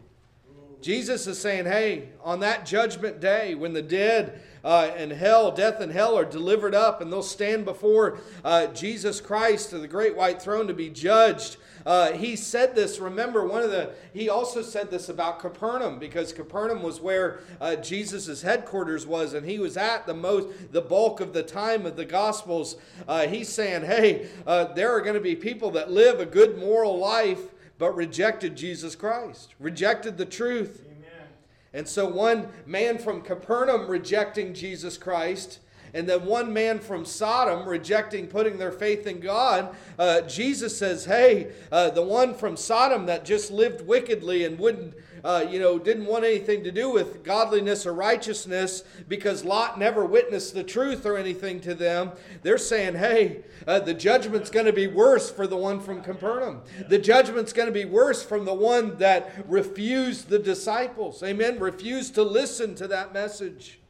Jesus 0.80 1.26
is 1.26 1.38
saying, 1.38 1.64
hey, 1.64 2.10
on 2.22 2.40
that 2.40 2.64
judgment 2.64 3.20
day 3.20 3.54
when 3.54 3.72
the 3.72 3.82
dead 3.82 4.40
uh, 4.64 4.90
and 4.96 5.10
hell, 5.10 5.50
death 5.50 5.80
and 5.80 5.92
hell 5.92 6.16
are 6.16 6.24
delivered 6.24 6.74
up 6.74 7.00
and 7.00 7.12
they'll 7.12 7.22
stand 7.22 7.64
before 7.64 8.18
uh, 8.44 8.66
Jesus 8.68 9.20
Christ 9.20 9.70
to 9.70 9.78
the 9.78 9.88
great 9.88 10.16
white 10.16 10.40
throne 10.40 10.66
to 10.68 10.74
be 10.74 10.88
judged. 10.88 11.56
Uh, 11.86 12.12
he 12.12 12.36
said 12.36 12.74
this, 12.74 12.98
remember, 12.98 13.46
one 13.46 13.62
of 13.62 13.70
the, 13.70 13.90
he 14.12 14.28
also 14.28 14.62
said 14.62 14.90
this 14.90 15.08
about 15.08 15.40
Capernaum 15.40 15.98
because 15.98 16.32
Capernaum 16.32 16.82
was 16.82 17.00
where 17.00 17.40
uh, 17.60 17.76
Jesus' 17.76 18.42
headquarters 18.42 19.06
was 19.06 19.32
and 19.32 19.46
he 19.46 19.58
was 19.58 19.76
at 19.76 20.06
the 20.06 20.14
most, 20.14 20.48
the 20.72 20.82
bulk 20.82 21.20
of 21.20 21.32
the 21.32 21.42
time 21.42 21.86
of 21.86 21.96
the 21.96 22.04
Gospels. 22.04 22.76
Uh, 23.06 23.26
he's 23.26 23.48
saying, 23.48 23.84
hey, 23.84 24.28
uh, 24.46 24.64
there 24.74 24.94
are 24.94 25.00
going 25.00 25.14
to 25.14 25.20
be 25.20 25.34
people 25.34 25.70
that 25.72 25.90
live 25.90 26.20
a 26.20 26.26
good 26.26 26.58
moral 26.58 26.98
life 26.98 27.40
but 27.78 27.94
rejected 27.94 28.56
Jesus 28.56 28.94
Christ, 28.94 29.54
rejected 29.58 30.18
the 30.18 30.26
truth. 30.26 30.84
Amen. 30.84 31.28
And 31.72 31.88
so, 31.88 32.06
one 32.06 32.48
man 32.66 32.98
from 32.98 33.22
Capernaum 33.22 33.88
rejecting 33.88 34.52
Jesus 34.52 34.98
Christ, 34.98 35.60
and 35.94 36.08
then 36.08 36.26
one 36.26 36.52
man 36.52 36.80
from 36.80 37.04
Sodom 37.04 37.68
rejecting 37.68 38.26
putting 38.26 38.58
their 38.58 38.72
faith 38.72 39.06
in 39.06 39.20
God, 39.20 39.74
uh, 39.98 40.22
Jesus 40.22 40.76
says, 40.76 41.04
Hey, 41.04 41.52
uh, 41.72 41.90
the 41.90 42.02
one 42.02 42.34
from 42.34 42.56
Sodom 42.56 43.06
that 43.06 43.24
just 43.24 43.50
lived 43.50 43.86
wickedly 43.86 44.44
and 44.44 44.58
wouldn't 44.58 44.94
uh, 45.24 45.44
you 45.48 45.58
know, 45.58 45.78
didn't 45.78 46.06
want 46.06 46.24
anything 46.24 46.64
to 46.64 46.72
do 46.72 46.90
with 46.90 47.24
godliness 47.24 47.86
or 47.86 47.94
righteousness 47.94 48.84
because 49.08 49.44
Lot 49.44 49.78
never 49.78 50.04
witnessed 50.04 50.54
the 50.54 50.64
truth 50.64 51.04
or 51.06 51.16
anything 51.16 51.60
to 51.60 51.74
them. 51.74 52.12
They're 52.42 52.58
saying, 52.58 52.94
hey, 52.94 53.44
uh, 53.66 53.80
the 53.80 53.94
judgment's 53.94 54.50
going 54.50 54.66
to 54.66 54.72
be 54.72 54.86
worse 54.86 55.30
for 55.30 55.46
the 55.46 55.56
one 55.56 55.80
from 55.80 56.02
Capernaum. 56.02 56.62
The 56.88 56.98
judgment's 56.98 57.52
going 57.52 57.66
to 57.66 57.72
be 57.72 57.84
worse 57.84 58.22
from 58.22 58.44
the 58.44 58.54
one 58.54 58.98
that 58.98 59.32
refused 59.48 60.28
the 60.28 60.38
disciples. 60.38 61.22
Amen? 61.22 61.58
Refused 61.58 62.14
to 62.14 62.22
listen 62.22 62.74
to 62.76 62.88
that 62.88 63.12
message. 63.12 63.80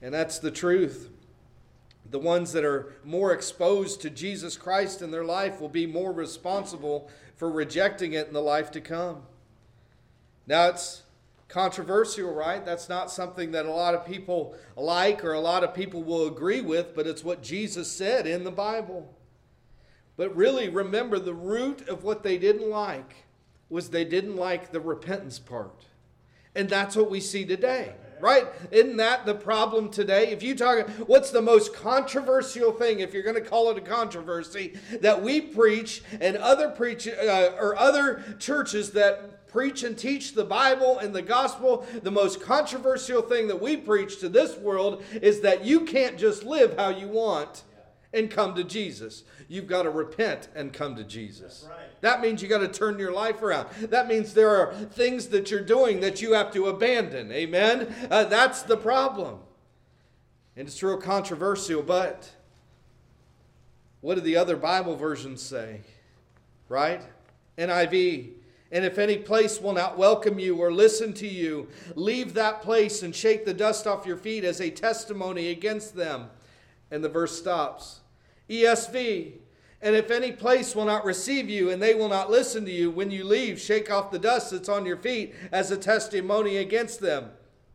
And 0.00 0.12
that's 0.12 0.38
the 0.38 0.50
truth. 0.50 1.10
the 2.12 2.18
ones 2.18 2.52
that 2.52 2.64
are 2.64 2.92
more 3.02 3.32
exposed 3.32 4.02
to 4.02 4.10
Jesus 4.10 4.56
Christ 4.56 5.02
in 5.02 5.10
their 5.10 5.24
life 5.24 5.60
will 5.60 5.68
be 5.70 5.86
more 5.86 6.12
responsible 6.12 7.10
for 7.36 7.50
rejecting 7.50 8.12
it 8.12 8.28
in 8.28 8.34
the 8.34 8.42
life 8.42 8.70
to 8.72 8.80
come. 8.80 9.22
Now, 10.46 10.68
it's 10.68 11.02
controversial, 11.48 12.34
right? 12.34 12.64
That's 12.64 12.88
not 12.88 13.10
something 13.10 13.52
that 13.52 13.66
a 13.66 13.70
lot 13.70 13.94
of 13.94 14.06
people 14.06 14.54
like 14.76 15.24
or 15.24 15.34
a 15.34 15.40
lot 15.40 15.62
of 15.62 15.74
people 15.74 16.02
will 16.02 16.26
agree 16.26 16.60
with, 16.60 16.94
but 16.94 17.06
it's 17.06 17.22
what 17.22 17.42
Jesus 17.42 17.92
said 17.92 18.26
in 18.26 18.44
the 18.44 18.50
Bible. 18.50 19.14
But 20.16 20.34
really, 20.34 20.68
remember 20.68 21.18
the 21.18 21.34
root 21.34 21.88
of 21.88 22.04
what 22.04 22.22
they 22.22 22.38
didn't 22.38 22.70
like 22.70 23.26
was 23.68 23.90
they 23.90 24.04
didn't 24.04 24.36
like 24.36 24.72
the 24.72 24.80
repentance 24.80 25.38
part. 25.38 25.86
And 26.54 26.68
that's 26.68 26.96
what 26.96 27.10
we 27.10 27.20
see 27.20 27.44
today 27.44 27.94
right? 28.22 28.46
Isn't 28.70 28.96
that 28.98 29.26
the 29.26 29.34
problem 29.34 29.90
today? 29.90 30.28
If 30.28 30.42
you 30.42 30.54
talk, 30.54 30.88
what's 31.06 31.30
the 31.30 31.42
most 31.42 31.74
controversial 31.74 32.70
thing, 32.72 33.00
if 33.00 33.12
you're 33.12 33.24
going 33.24 33.34
to 33.34 33.42
call 33.42 33.68
it 33.70 33.76
a 33.76 33.80
controversy, 33.80 34.78
that 35.00 35.20
we 35.20 35.40
preach 35.40 36.02
and 36.20 36.36
other 36.36 36.70
preach 36.70 37.08
uh, 37.08 37.50
or 37.58 37.76
other 37.76 38.22
churches 38.38 38.92
that 38.92 39.48
preach 39.48 39.82
and 39.82 39.98
teach 39.98 40.34
the 40.34 40.44
Bible 40.44 41.00
and 41.00 41.12
the 41.12 41.20
gospel, 41.20 41.84
the 42.02 42.10
most 42.10 42.40
controversial 42.40 43.20
thing 43.20 43.48
that 43.48 43.60
we 43.60 43.76
preach 43.76 44.20
to 44.20 44.28
this 44.28 44.56
world 44.56 45.02
is 45.20 45.40
that 45.40 45.64
you 45.64 45.80
can't 45.80 46.16
just 46.16 46.44
live 46.44 46.76
how 46.78 46.88
you 46.88 47.08
want 47.08 47.64
and 48.12 48.30
come 48.30 48.54
to 48.54 48.64
Jesus. 48.64 49.24
You've 49.48 49.66
got 49.66 49.82
to 49.82 49.90
repent 49.90 50.48
and 50.54 50.72
come 50.72 50.96
to 50.96 51.04
Jesus. 51.04 51.66
Right. 51.68 52.00
That 52.02 52.20
means 52.20 52.42
you 52.42 52.48
got 52.48 52.58
to 52.58 52.68
turn 52.68 52.98
your 52.98 53.12
life 53.12 53.42
around. 53.42 53.68
That 53.90 54.08
means 54.08 54.34
there 54.34 54.50
are 54.50 54.74
things 54.74 55.28
that 55.28 55.50
you're 55.50 55.60
doing 55.60 56.00
that 56.00 56.20
you 56.20 56.32
have 56.32 56.52
to 56.52 56.66
abandon. 56.66 57.32
Amen? 57.32 57.94
Uh, 58.10 58.24
that's 58.24 58.62
the 58.62 58.76
problem. 58.76 59.38
And 60.56 60.68
it's 60.68 60.82
real 60.82 60.98
controversial, 60.98 61.82
but 61.82 62.30
what 64.02 64.16
do 64.16 64.20
the 64.20 64.36
other 64.36 64.56
Bible 64.56 64.96
versions 64.96 65.40
say? 65.40 65.80
Right? 66.68 67.00
NIV. 67.56 68.32
And 68.70 68.84
if 68.84 68.98
any 68.98 69.18
place 69.18 69.60
will 69.60 69.74
not 69.74 69.98
welcome 69.98 70.38
you 70.38 70.56
or 70.56 70.72
listen 70.72 71.12
to 71.14 71.28
you, 71.28 71.68
leave 71.94 72.34
that 72.34 72.62
place 72.62 73.02
and 73.02 73.14
shake 73.14 73.44
the 73.44 73.54
dust 73.54 73.86
off 73.86 74.06
your 74.06 74.16
feet 74.16 74.44
as 74.44 74.60
a 74.60 74.70
testimony 74.70 75.50
against 75.50 75.94
them. 75.94 76.30
And 76.90 77.02
the 77.04 77.08
verse 77.08 77.38
stops. 77.38 78.00
ESV. 78.52 79.32
And 79.82 79.96
if 79.96 80.12
any 80.12 80.30
place 80.30 80.76
will 80.76 80.84
not 80.84 81.04
receive 81.04 81.50
you 81.50 81.70
and 81.70 81.82
they 81.82 81.94
will 81.94 82.08
not 82.08 82.30
listen 82.30 82.64
to 82.64 82.70
you, 82.70 82.90
when 82.90 83.10
you 83.10 83.24
leave, 83.24 83.60
shake 83.60 83.90
off 83.90 84.12
the 84.12 84.18
dust 84.18 84.52
that's 84.52 84.68
on 84.68 84.86
your 84.86 84.96
feet 84.96 85.34
as 85.50 85.70
a 85.70 85.76
testimony 85.76 86.58
against 86.58 87.00
them. 87.00 87.30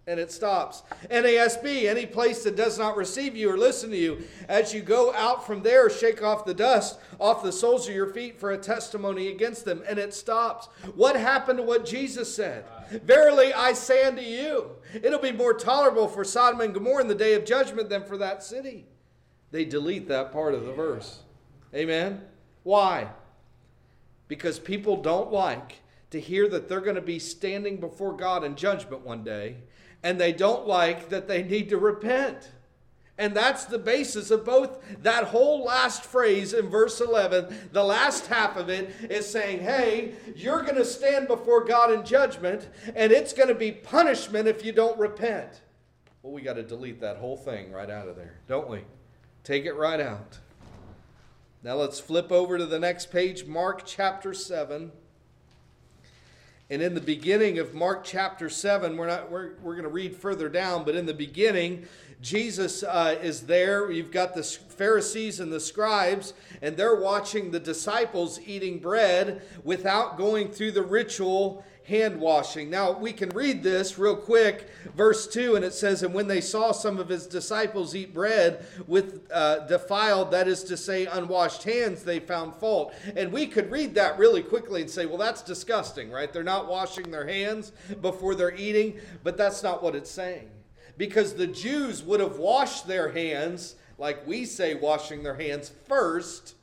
And 0.10 0.22
it 0.22 0.32
stops. 0.32 0.84
NASB, 1.12 1.84
any 1.84 2.06
place 2.06 2.46
that 2.46 2.56
does 2.56 2.80
not 2.80 2.96
receive 2.96 3.36
you 3.36 3.52
or 3.52 3.58
listen 3.58 3.90
to 3.90 3.98
you, 3.98 4.24
as 4.48 4.74
you 4.74 4.80
go 4.80 5.14
out 5.14 5.46
from 5.46 5.64
there, 5.64 5.90
shake 5.90 6.24
off 6.24 6.46
the 6.46 6.54
dust 6.54 6.98
off 7.20 7.44
the 7.44 7.52
soles 7.52 7.90
of 7.90 7.94
your 7.94 8.14
feet 8.14 8.40
for 8.40 8.52
a 8.52 8.58
testimony 8.58 9.28
against 9.28 9.66
them. 9.66 9.84
And 9.86 10.00
it 10.00 10.14
stops. 10.14 10.70
What 10.96 11.18
happened 11.18 11.58
to 11.58 11.64
what 11.64 11.86
Jesus 11.86 12.34
said? 12.34 12.64
Verily 13.04 13.54
I 13.54 13.74
say 13.74 14.06
unto 14.06 14.22
you, 14.22 14.78
it'll 14.94 15.20
be 15.20 15.34
more 15.34 15.54
tolerable 15.54 16.08
for 16.08 16.24
Sodom 16.24 16.62
and 16.62 16.74
Gomorrah 16.74 17.02
in 17.02 17.10
the 17.10 17.16
day 17.16 17.34
of 17.34 17.44
judgment 17.44 17.90
than 17.90 18.06
for 18.06 18.18
that 18.18 18.44
city. 18.44 18.86
They 19.52 19.66
delete 19.66 20.08
that 20.08 20.32
part 20.32 20.54
of 20.54 20.66
the 20.66 20.74
verse. 20.74 21.20
Amen? 21.74 22.22
Why? 22.64 23.10
Because 24.28 24.60
people 24.60 25.02
don't 25.02 25.32
like 25.32 25.82
to 26.12 26.20
hear 26.20 26.48
that 26.50 26.68
they're 26.68 26.82
going 26.82 26.96
to 26.96 27.02
be 27.02 27.20
standing 27.20 27.78
before 27.80 28.14
God 28.14 28.44
in 28.44 28.56
judgment 28.56 29.06
one 29.06 29.24
day, 29.24 29.58
and 30.04 30.20
they 30.20 30.32
don't 30.32 30.68
like 30.68 31.10
that 31.10 31.28
they 31.28 31.44
need 31.44 31.70
to 31.70 31.78
repent. 31.78 32.52
And 33.20 33.36
that's 33.36 33.66
the 33.66 33.80
basis 33.80 34.30
of 34.30 34.46
both 34.46 34.78
that 35.02 35.26
whole 35.26 35.64
last 35.64 36.04
phrase 36.04 36.54
in 36.54 36.70
verse 36.70 37.02
11. 37.02 37.70
The 37.72 37.84
last 37.84 38.28
half 38.28 38.58
of 38.58 38.70
it 38.70 38.92
is 39.10 39.28
saying, 39.28 39.60
hey, 39.60 40.14
you're 40.36 40.62
going 40.62 40.76
to 40.76 40.86
stand 40.86 41.28
before 41.28 41.64
God 41.64 41.92
in 41.92 42.06
judgment, 42.06 42.70
and 42.96 43.12
it's 43.12 43.34
going 43.34 43.50
to 43.50 43.56
be 43.56 43.72
punishment 43.72 44.48
if 44.48 44.64
you 44.64 44.72
don't 44.72 45.00
repent. 45.00 45.62
Well, 46.22 46.32
we 46.32 46.42
got 46.42 46.54
to 46.54 46.64
delete 46.64 47.02
that 47.02 47.18
whole 47.18 47.38
thing 47.38 47.72
right 47.72 47.90
out 47.90 48.08
of 48.08 48.16
there, 48.16 48.40
don't 48.48 48.70
we? 48.70 48.84
Take 49.48 49.64
it 49.64 49.76
right 49.76 50.02
out. 50.02 50.40
Now 51.64 51.76
let's 51.76 52.02
flip 52.02 52.34
over 52.34 52.58
to 52.58 52.66
the 52.66 52.80
next 52.80 53.14
page, 53.14 53.46
Mark 53.46 53.84
chapter 53.86 54.34
7. 54.34 54.92
And 56.70 56.82
in 56.82 56.94
the 56.94 57.00
beginning 57.00 57.58
of 57.58 57.74
Mark 57.74 58.04
chapter 58.04 58.50
7, 58.50 58.98
we're, 58.98 59.08
not, 59.08 59.32
we're, 59.32 59.52
we're 59.64 59.76
going 59.76 59.86
to 59.86 59.90
read 59.90 60.18
further 60.18 60.50
down, 60.50 60.84
but 60.84 60.96
in 60.96 61.06
the 61.06 61.14
beginning, 61.14 61.86
Jesus 62.22 62.84
uh, 62.84 63.18
is 63.22 63.44
there. 63.44 63.90
You've 63.90 64.12
got 64.12 64.36
the 64.36 64.44
Pharisees 64.44 65.40
and 65.40 65.50
the 65.50 65.62
scribes, 65.62 66.34
and 66.62 66.76
they're 66.76 67.00
watching 67.00 67.52
the 67.52 67.60
disciples 67.62 68.42
eating 68.46 68.80
bread 68.80 69.44
without 69.64 70.18
going 70.18 70.52
through 70.52 70.72
the 70.74 70.84
ritual 70.84 71.64
hand 71.88 72.20
washing. 72.20 72.70
Now, 72.70 72.92
we 72.92 73.14
can 73.14 73.30
read 73.30 73.64
this 73.64 73.98
real 73.98 74.16
quick, 74.16 74.70
verse 74.94 75.26
2, 75.26 75.56
and 75.56 75.64
it 75.64 75.74
says, 75.74 76.04
And 76.04 76.14
when 76.14 76.28
they 76.28 76.42
saw 76.42 76.74
some 76.74 77.00
of 77.00 77.08
his 77.08 77.26
disciples 77.26 77.96
eat 77.96 78.14
bread 78.14 78.66
with 78.88 79.26
uh, 79.32 79.60
defiled, 79.68 80.32
that 80.32 80.50
is 80.50 80.66
to 80.66 80.76
say, 80.76 81.06
unwashed 81.06 81.64
hands, 81.64 82.04
they 82.04 82.20
found 82.20 82.56
fault. 82.56 82.94
And 83.16 83.32
we 83.32 83.48
could 83.48 83.72
read 83.72 83.96
that 83.96 84.18
really 84.20 84.44
quickly 84.44 84.82
and 84.82 84.90
say, 84.90 85.06
Well, 85.06 85.18
that's 85.18 85.42
disgusting, 85.42 86.12
right? 86.12 86.32
They're 86.32 86.44
not 86.44 86.68
washing 86.68 87.10
their 87.10 87.26
hands 87.26 87.72
before 88.02 88.36
they're 88.36 88.56
eating, 88.56 89.00
but 89.24 89.38
that's 89.38 89.64
not 89.64 89.82
what 89.82 89.96
it's 89.96 90.12
saying. 90.12 90.50
Because 90.98 91.36
the 91.36 91.48
Jews 91.48 92.04
would 92.04 92.20
have 92.20 92.38
washed 92.38 92.86
their 92.86 93.14
hands, 93.14 93.76
like 93.98 94.28
we 94.28 94.44
say, 94.44 94.76
washing 94.76 95.24
their 95.24 95.36
hands 95.36 95.72
first 95.88 96.56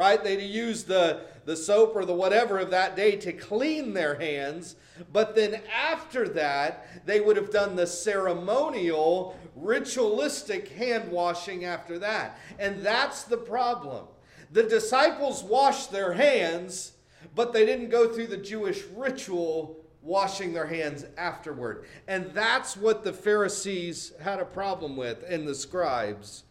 right? 0.00 0.24
They'd 0.24 0.40
use 0.40 0.84
the, 0.84 1.20
the 1.44 1.54
soap 1.54 1.94
or 1.94 2.06
the 2.06 2.14
whatever 2.14 2.58
of 2.58 2.70
that 2.70 2.96
day 2.96 3.16
to 3.16 3.34
clean 3.34 3.92
their 3.92 4.14
hands. 4.14 4.76
But 5.12 5.36
then 5.36 5.60
after 5.70 6.26
that, 6.30 7.04
they 7.04 7.20
would 7.20 7.36
have 7.36 7.50
done 7.50 7.76
the 7.76 7.86
ceremonial, 7.86 9.38
ritualistic 9.54 10.68
hand 10.68 11.10
washing 11.12 11.66
after 11.66 11.98
that. 11.98 12.38
And 12.58 12.82
that's 12.82 13.24
the 13.24 13.36
problem. 13.36 14.06
The 14.52 14.62
disciples 14.62 15.44
washed 15.44 15.92
their 15.92 16.14
hands, 16.14 16.92
but 17.34 17.52
they 17.52 17.66
didn't 17.66 17.90
go 17.90 18.10
through 18.10 18.28
the 18.28 18.38
Jewish 18.38 18.84
ritual 18.96 19.84
washing 20.00 20.54
their 20.54 20.66
hands 20.66 21.04
afterward. 21.18 21.84
And 22.08 22.30
that's 22.32 22.74
what 22.74 23.04
the 23.04 23.12
Pharisees 23.12 24.14
had 24.18 24.40
a 24.40 24.46
problem 24.46 24.96
with 24.96 25.22
and 25.28 25.46
the 25.46 25.54
scribes. 25.54 26.44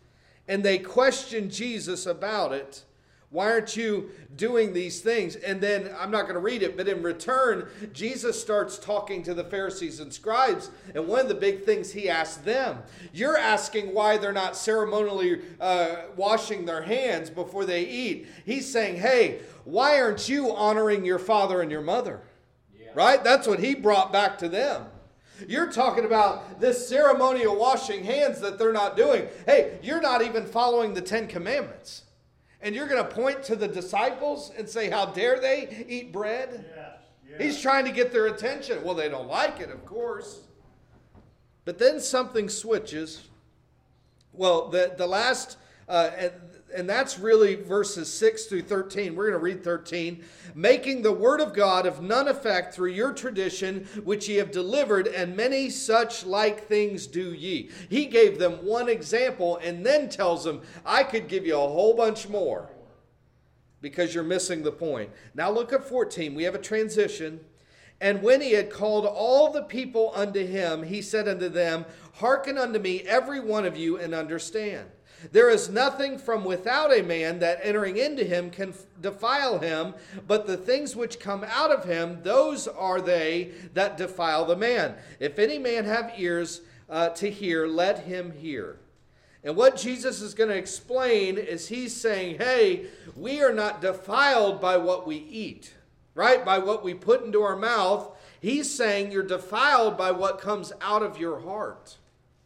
And 0.47 0.61
they 0.61 0.77
questioned 0.77 1.49
Jesus 1.49 2.05
about 2.05 2.51
it. 2.51 2.83
Why 3.31 3.51
aren't 3.51 3.77
you 3.77 4.09
doing 4.35 4.73
these 4.73 5.01
things? 5.01 5.35
And 5.35 5.61
then 5.61 5.91
I'm 5.99 6.09
not 6.09 6.23
going 6.23 6.33
to 6.33 6.39
read 6.39 6.63
it, 6.63 6.75
but 6.75 6.87
in 6.87 7.03
return, 7.03 7.67
Jesus 7.93 8.41
starts 8.41 8.79
talking 8.79 9.21
to 9.23 9.35
the 9.35 9.43
Pharisees 9.43 9.99
and 9.99 10.11
scribes. 10.11 10.71
And 10.95 11.07
one 11.07 11.19
of 11.19 11.27
the 11.27 11.35
big 11.35 11.63
things 11.63 11.91
he 11.91 12.09
asked 12.09 12.43
them, 12.43 12.79
you're 13.13 13.37
asking 13.37 13.93
why 13.93 14.17
they're 14.17 14.33
not 14.33 14.55
ceremonially 14.55 15.41
uh, 15.61 15.97
washing 16.15 16.65
their 16.65 16.81
hands 16.81 17.29
before 17.29 17.65
they 17.65 17.85
eat. 17.85 18.27
He's 18.45 18.67
saying, 18.67 18.95
hey, 18.95 19.41
why 19.63 20.01
aren't 20.01 20.27
you 20.27 20.55
honoring 20.55 21.05
your 21.05 21.19
father 21.19 21.61
and 21.61 21.69
your 21.69 21.81
mother? 21.81 22.21
Yeah. 22.79 22.87
Right? 22.95 23.23
That's 23.23 23.47
what 23.47 23.59
he 23.59 23.75
brought 23.75 24.11
back 24.11 24.39
to 24.39 24.49
them. 24.49 24.87
You're 25.47 25.71
talking 25.71 26.03
about 26.03 26.59
this 26.59 26.89
ceremonial 26.89 27.55
washing 27.55 28.03
hands 28.03 28.41
that 28.41 28.57
they're 28.57 28.73
not 28.73 28.97
doing. 28.97 29.27
Hey, 29.45 29.77
you're 29.83 30.01
not 30.01 30.23
even 30.23 30.47
following 30.47 30.95
the 30.95 31.01
Ten 31.01 31.27
Commandments. 31.27 32.05
And 32.61 32.75
you're 32.75 32.87
going 32.87 33.03
to 33.03 33.09
point 33.09 33.43
to 33.43 33.55
the 33.55 33.67
disciples 33.67 34.51
and 34.57 34.67
say, 34.67 34.89
How 34.89 35.05
dare 35.05 35.39
they 35.39 35.85
eat 35.87 36.11
bread? 36.11 36.65
Yes, 36.75 36.97
yes. 37.29 37.41
He's 37.41 37.61
trying 37.61 37.85
to 37.85 37.91
get 37.91 38.11
their 38.11 38.27
attention. 38.27 38.83
Well, 38.83 38.95
they 38.95 39.09
don't 39.09 39.27
like 39.27 39.59
it, 39.59 39.69
of 39.69 39.85
course. 39.85 40.41
But 41.65 41.77
then 41.77 41.99
something 41.99 42.49
switches. 42.49 43.23
Well, 44.33 44.69
the, 44.69 44.93
the 44.97 45.07
last, 45.07 45.57
uh, 45.87 46.11
and 46.75 46.89
that's 46.89 47.19
really 47.19 47.55
verses 47.55 48.11
6 48.13 48.45
through 48.45 48.63
13. 48.63 49.15
We're 49.15 49.29
going 49.29 49.39
to 49.39 49.43
read 49.43 49.63
13. 49.63 50.23
Making 50.55 51.01
the 51.01 51.11
word 51.11 51.41
of 51.41 51.53
God 51.53 51.85
of 51.85 52.01
none 52.01 52.27
effect 52.27 52.73
through 52.73 52.91
your 52.91 53.13
tradition, 53.13 53.87
which 54.03 54.27
ye 54.27 54.35
have 54.35 54.51
delivered, 54.51 55.07
and 55.07 55.35
many 55.35 55.69
such 55.69 56.25
like 56.25 56.67
things 56.67 57.07
do 57.07 57.33
ye. 57.33 57.69
He 57.89 58.05
gave 58.05 58.39
them 58.39 58.65
one 58.65 58.89
example 58.89 59.57
and 59.57 59.85
then 59.85 60.09
tells 60.09 60.43
them, 60.43 60.61
I 60.85 61.03
could 61.03 61.27
give 61.27 61.45
you 61.45 61.55
a 61.55 61.59
whole 61.59 61.95
bunch 61.95 62.27
more 62.27 62.69
because 63.81 64.13
you're 64.13 64.23
missing 64.23 64.63
the 64.63 64.71
point. 64.71 65.09
Now 65.33 65.51
look 65.51 65.73
at 65.73 65.87
14. 65.87 66.35
We 66.35 66.43
have 66.43 66.55
a 66.55 66.59
transition. 66.59 67.39
And 68.01 68.21
when 68.23 68.41
he 68.41 68.53
had 68.53 68.69
called 68.69 69.05
all 69.05 69.51
the 69.51 69.63
people 69.63 70.11
unto 70.15 70.45
him, 70.45 70.83
he 70.83 71.01
said 71.01 71.27
unto 71.27 71.49
them, 71.49 71.85
Hearken 72.15 72.57
unto 72.57 72.79
me, 72.79 73.01
every 73.01 73.39
one 73.39 73.65
of 73.65 73.77
you, 73.77 73.97
and 73.97 74.13
understand. 74.13 74.89
There 75.31 75.49
is 75.49 75.69
nothing 75.69 76.17
from 76.17 76.45
without 76.45 76.97
a 76.97 77.01
man 77.01 77.39
that 77.39 77.59
entering 77.61 77.97
into 77.97 78.23
him 78.23 78.49
can 78.49 78.73
defile 79.01 79.59
him, 79.59 79.93
but 80.27 80.47
the 80.47 80.57
things 80.57 80.95
which 80.95 81.19
come 81.19 81.43
out 81.43 81.71
of 81.71 81.85
him, 81.85 82.19
those 82.23 82.67
are 82.67 83.01
they 83.01 83.51
that 83.73 83.97
defile 83.97 84.45
the 84.45 84.55
man. 84.55 84.95
If 85.19 85.37
any 85.37 85.59
man 85.59 85.85
have 85.85 86.13
ears 86.17 86.61
uh, 86.89 87.09
to 87.09 87.29
hear, 87.29 87.67
let 87.67 88.05
him 88.05 88.31
hear. 88.31 88.77
And 89.43 89.55
what 89.55 89.77
Jesus 89.77 90.21
is 90.21 90.33
going 90.33 90.49
to 90.49 90.55
explain 90.55 91.37
is 91.37 91.67
he's 91.67 91.95
saying, 91.95 92.37
hey, 92.37 92.87
we 93.15 93.41
are 93.41 93.53
not 93.53 93.81
defiled 93.81 94.59
by 94.59 94.77
what 94.77 95.07
we 95.07 95.15
eat, 95.15 95.73
right? 96.13 96.43
By 96.43 96.59
what 96.59 96.83
we 96.83 96.93
put 96.93 97.23
into 97.23 97.41
our 97.41 97.55
mouth. 97.55 98.17
He's 98.41 98.73
saying 98.73 99.11
you're 99.11 99.23
defiled 99.23 99.97
by 99.97 100.11
what 100.11 100.41
comes 100.41 100.73
out 100.81 101.03
of 101.03 101.17
your 101.17 101.39
heart 101.41 101.97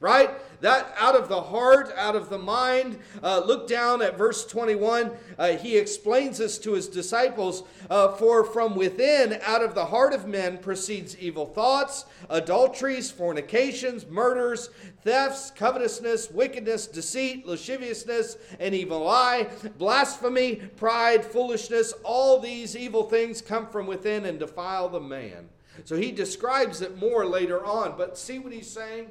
right? 0.04 0.32
That 0.60 0.94
out 0.98 1.16
of 1.16 1.30
the 1.30 1.42
heart, 1.42 1.94
out 1.96 2.18
of 2.18 2.30
the 2.30 2.38
mind. 2.38 3.00
Uh, 3.24 3.42
look 3.46 3.70
down 3.70 4.02
at 4.02 4.18
verse 4.18 4.46
21. 4.46 5.12
Uh, 5.40 5.54
he 5.54 5.78
explains 5.78 6.40
this 6.40 6.58
to 6.60 6.74
his 6.74 6.90
disciples 6.90 7.64
uh, 7.90 8.10
For 8.10 8.44
from 8.44 8.76
within, 8.76 9.40
out 9.44 9.64
of 9.64 9.76
the 9.76 9.86
heart 9.86 10.14
of 10.14 10.28
men, 10.28 10.58
proceeds 10.58 11.18
evil 11.18 11.46
thoughts, 11.46 12.04
adulteries, 12.30 13.12
fornications, 13.12 14.06
murders, 14.06 14.72
thefts, 15.04 15.52
covetousness, 15.52 16.30
wickedness, 16.32 16.86
deceit, 16.86 17.48
lasciviousness, 17.48 18.38
an 18.60 18.74
evil 18.74 19.08
eye, 19.08 19.48
blasphemy, 19.78 20.58
pride, 20.76 21.24
foolishness. 21.24 21.94
All 22.04 22.42
these 22.42 22.76
evil 22.76 23.04
things 23.04 23.42
come 23.42 23.68
from 23.68 23.88
within 23.88 24.26
and 24.26 24.38
defile 24.38 24.90
the 24.90 25.00
man. 25.00 25.48
So 25.86 25.96
he 25.96 26.12
describes 26.12 26.82
it 26.82 26.98
more 26.98 27.26
later 27.26 27.66
on. 27.66 27.96
But 27.98 28.18
see 28.18 28.40
what 28.40 28.52
he's 28.52 28.70
saying? 28.70 29.08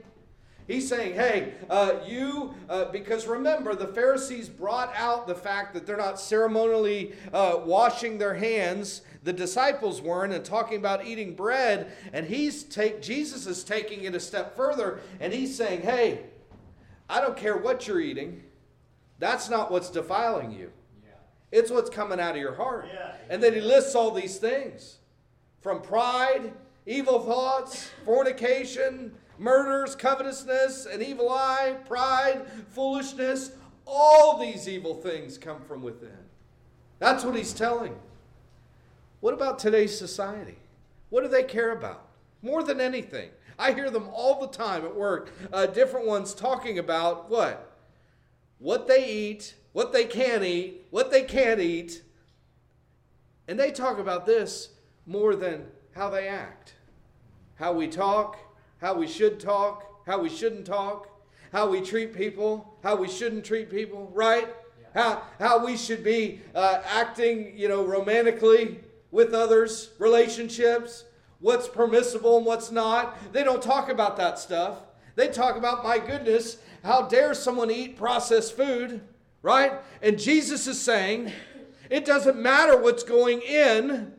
He's 0.69 0.89
saying, 0.89 1.15
hey, 1.15 1.55
uh, 1.69 1.97
you, 2.07 2.55
uh, 2.69 2.87
because 2.87 3.27
remember, 3.27 3.75
the 3.75 3.89
Pharisees 3.89 4.49
brought 4.49 4.93
out 4.97 5.27
the 5.27 5.35
fact 5.35 5.75
that 5.75 5.87
they're 5.87 5.97
not 5.97 6.21
ceremonially 6.21 7.15
uh, 7.33 7.61
washing 7.65 8.19
their 8.19 8.35
hands. 8.35 9.03
The 9.25 9.33
disciples 9.33 10.01
weren't, 10.01 10.33
and 10.33 10.45
talking 10.45 10.79
about 10.79 11.05
eating 11.05 11.35
bread. 11.35 11.93
And 12.13 12.27
he's 12.27 12.63
take 12.63 13.03
Jesus 13.03 13.47
is 13.47 13.65
taking 13.65 14.05
it 14.05 14.15
a 14.15 14.21
step 14.21 14.57
further, 14.57 15.01
and 15.21 15.33
he's 15.33 15.57
saying, 15.57 15.83
hey, 15.83 16.21
I 17.09 17.21
don't 17.21 17.37
care 17.37 17.57
what 17.57 17.87
you're 17.87 18.01
eating. 18.01 18.43
That's 19.19 19.51
not 19.51 19.71
what's 19.71 19.91
defiling 19.91 20.53
you. 20.53 20.73
Yeah. 21.05 21.11
It's 21.51 21.71
what's 21.71 21.91
coming 21.91 22.19
out 22.19 22.35
of 22.35 22.41
your 22.41 22.55
heart. 22.55 22.89
Yeah. 22.93 23.13
And 23.29 23.43
then 23.43 23.53
he 23.53 23.61
lists 23.61 23.95
all 23.95 24.11
these 24.11 24.39
things 24.39 24.99
from 25.61 25.83
pride, 25.83 26.53
evil 26.87 27.21
thoughts, 27.21 27.91
fornication, 28.05 29.15
murders, 29.39 29.95
covetousness, 29.97 30.87
an 30.87 31.03
evil 31.03 31.31
eye, 31.31 31.77
pride, 31.87 32.47
foolishness. 32.71 33.53
All 33.87 34.39
these 34.39 34.69
evil 34.69 34.95
things 34.95 35.39
come 35.39 35.61
from 35.63 35.83
within. 35.83 36.11
That's 36.99 37.25
what 37.25 37.35
he's 37.35 37.53
telling. 37.53 37.97
What 39.21 39.35
about 39.35 39.59
today's 39.59 39.97
society? 39.97 40.59
What 41.11 41.23
do 41.23 41.29
they 41.29 41.43
care 41.45 41.73
about? 41.73 42.07
More 42.43 42.63
than 42.63 42.81
anything. 42.81 43.31
I 43.59 43.73
hear 43.73 43.91
them 43.91 44.09
all 44.13 44.41
the 44.41 44.49
time 44.49 44.85
at 44.85 44.95
work, 44.95 45.31
uh, 45.53 45.67
different 45.67 46.07
ones 46.07 46.35
talking 46.35 46.79
about 46.79 47.31
what? 47.31 47.77
What 48.59 48.89
they 48.89 49.09
eat, 49.09 49.55
what 49.73 49.93
they 49.93 50.05
can 50.05 50.43
eat, 50.43 50.87
what 50.91 51.11
they 51.11 51.23
can't 51.23 51.61
eat. 51.61 52.03
And 53.49 53.59
they 53.59 53.71
talk 53.71 53.99
about 53.99 54.27
this 54.27 54.71
more 55.07 55.35
than 55.35 55.67
how 55.95 56.09
they 56.11 56.29
act, 56.29 56.75
how 57.57 57.73
we 57.73 57.89
talk, 57.89 58.39
how 58.83 58.93
we 58.93 59.07
should 59.07 59.39
talk, 59.39 60.05
how 60.05 60.21
we 60.21 60.29
shouldn't 60.29 60.67
talk, 60.67 61.09
how 61.53 61.69
we 61.69 61.81
treat 61.81 62.13
people, 62.13 62.77
how 62.83 62.97
we 62.97 63.09
shouldn't 63.09 63.45
treat 63.45 63.71
people, 63.71 64.11
right? 64.13 64.49
Yeah. 64.95 65.03
How, 65.03 65.23
how 65.39 65.65
we 65.65 65.77
should 65.77 66.03
be 66.03 66.41
uh, 66.55 66.83
acting, 66.85 67.57
you 67.57 67.69
know, 67.69 67.85
romantically 67.85 68.81
with 69.13 69.33
others, 69.35 69.91
relationships, 70.01 71.05
what's 71.39 71.69
permissible 71.69 72.39
and 72.39 72.45
what's 72.45 72.73
not. 72.73 73.33
They 73.33 73.45
don't 73.45 73.63
talk 73.63 73.89
about 73.89 74.17
that 74.17 74.39
stuff. 74.39 74.79
They 75.15 75.29
talk 75.29 75.57
about, 75.57 75.85
my 75.85 75.99
goodness, 75.99 76.59
how 76.83 77.03
dare 77.03 77.35
someone 77.35 77.71
eat 77.71 77.97
processed 77.97 78.57
food, 78.57 79.01
right? 79.43 79.75
And 80.03 80.19
Jesus 80.19 80.67
is 80.67 80.81
saying, 80.81 81.31
it 81.89 82.05
doesn't 82.05 82.41
matter 82.41 82.77
what's 82.81 83.05
going 83.05 83.43
in, 83.43 84.15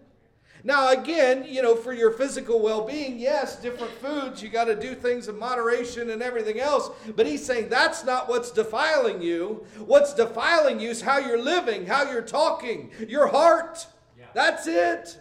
now, 0.65 0.91
again, 0.91 1.45
you 1.45 1.61
know, 1.61 1.75
for 1.75 1.91
your 1.91 2.11
physical 2.11 2.61
well 2.61 2.85
being, 2.87 3.19
yes, 3.19 3.57
different 3.57 3.91
foods, 3.95 4.41
you 4.41 4.47
got 4.47 4.65
to 4.65 4.75
do 4.75 4.95
things 4.95 5.27
in 5.27 5.37
moderation 5.37 6.09
and 6.11 6.23
everything 6.23 6.61
else. 6.61 6.89
But 7.15 7.25
he's 7.25 7.45
saying 7.45 7.67
that's 7.67 8.05
not 8.05 8.29
what's 8.29 8.49
defiling 8.49 9.21
you. 9.21 9.65
What's 9.85 10.13
defiling 10.13 10.79
you 10.79 10.89
is 10.89 11.01
how 11.01 11.17
you're 11.17 11.41
living, 11.41 11.85
how 11.85 12.09
you're 12.09 12.21
talking, 12.21 12.91
your 13.09 13.27
heart. 13.27 13.85
Yeah. 14.17 14.25
That's 14.33 14.65
it. 14.67 15.19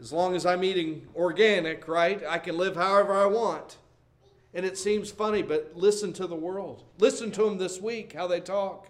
As 0.00 0.12
long 0.12 0.34
as 0.34 0.44
I'm 0.44 0.64
eating 0.64 1.06
organic, 1.14 1.86
right, 1.86 2.20
I 2.28 2.38
can 2.38 2.58
live 2.58 2.74
however 2.74 3.14
I 3.14 3.26
want. 3.26 3.76
And 4.52 4.66
it 4.66 4.76
seems 4.76 5.12
funny, 5.12 5.42
but 5.42 5.76
listen 5.76 6.12
to 6.14 6.26
the 6.26 6.34
world. 6.34 6.82
Listen 6.98 7.30
to 7.30 7.44
them 7.44 7.56
this 7.56 7.80
week, 7.80 8.14
how 8.14 8.26
they 8.26 8.40
talk. 8.40 8.88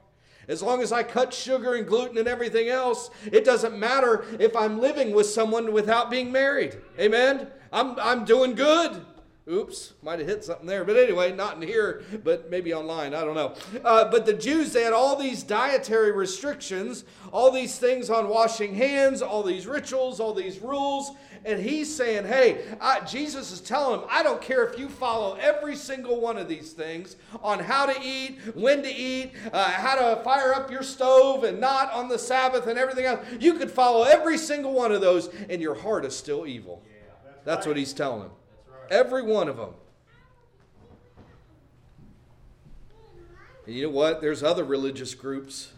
As 0.53 0.63
long 0.63 0.83
as 0.83 0.93
I 0.93 1.03
cut 1.03 1.33
sugar 1.33 1.77
and 1.77 1.87
gluten 1.87 2.19
and 2.19 2.29
everything 2.29 2.69
else, 2.69 3.09
it 3.33 3.43
doesn't 3.43 3.79
matter 3.79 4.27
if 4.39 4.55
I'm 4.55 4.79
living 4.79 5.13
with 5.13 5.27
someone 5.27 5.73
without 5.73 6.11
being 6.11 6.31
married. 6.31 6.77
Amen? 6.99 7.47
I'm, 7.73 7.99
I'm 7.99 8.27
doing 8.27 8.55
good. 8.55 9.03
Oops, 9.51 9.95
might 10.03 10.21
have 10.21 10.29
hit 10.29 10.45
something 10.45 10.67
there. 10.67 10.85
But 10.85 10.97
anyway, 10.97 11.33
not 11.33 11.57
in 11.57 11.63
here, 11.63 12.03
but 12.23 12.49
maybe 12.49 12.73
online. 12.73 13.13
I 13.13 13.25
don't 13.25 13.35
know. 13.35 13.55
Uh, 13.85 14.09
but 14.09 14.25
the 14.25 14.33
Jews, 14.33 14.73
they 14.73 14.83
had 14.83 14.93
all 14.93 15.17
these 15.17 15.43
dietary 15.43 16.13
restrictions, 16.13 17.05
all 17.33 17.51
these 17.51 17.77
things 17.77 18.09
on 18.09 18.29
washing 18.29 18.73
hands, 18.73 19.21
all 19.21 19.43
these 19.43 19.67
rituals, 19.67 20.21
all 20.21 20.33
these 20.33 20.61
rules. 20.61 21.11
And 21.45 21.61
he's 21.61 21.93
saying, 21.93 22.25
hey, 22.25 22.65
I, 22.81 23.01
Jesus 23.01 23.51
is 23.51 23.61
telling 23.61 23.99
him, 23.99 24.09
I 24.09 24.23
don't 24.23 24.41
care 24.41 24.65
if 24.65 24.79
you 24.79 24.89
follow 24.89 25.35
every 25.41 25.75
single 25.75 26.21
one 26.21 26.39
of 26.39 26.47
these 26.47 26.71
things 26.71 27.17
on 27.43 27.59
how 27.59 27.87
to 27.87 28.01
eat, 28.01 28.39
when 28.55 28.81
to 28.85 28.95
eat, 28.95 29.33
uh, 29.53 29.65
how 29.73 29.97
to 29.97 30.23
fire 30.23 30.55
up 30.55 30.71
your 30.71 30.85
stove 30.85 31.43
and 31.43 31.59
not 31.59 31.93
on 31.93 32.09
the 32.09 32.19
Sabbath 32.19 32.69
and 32.69 32.79
everything 32.79 33.07
else. 33.07 33.27
You 33.41 33.55
could 33.55 33.73
follow 33.73 34.05
every 34.05 34.39
single 34.39 34.73
one 34.73 34.93
of 34.93 35.01
those, 35.01 35.31
and 35.51 35.61
your 35.61 35.75
heart 35.75 36.05
is 36.05 36.17
still 36.17 36.47
evil. 36.47 36.81
Yeah, 36.87 36.93
that's, 37.25 37.45
that's 37.45 37.67
right. 37.67 37.71
what 37.73 37.77
he's 37.77 37.93
telling 37.93 38.23
him. 38.23 38.31
Every 38.91 39.23
one 39.23 39.49
of 39.49 39.57
them. 39.57 39.75
And 43.67 43.77
you 43.77 43.85
know 43.85 43.91
what? 43.91 44.21
There's 44.21 44.43
other 44.43 44.65
religious 44.65 45.15
groups, 45.15 45.73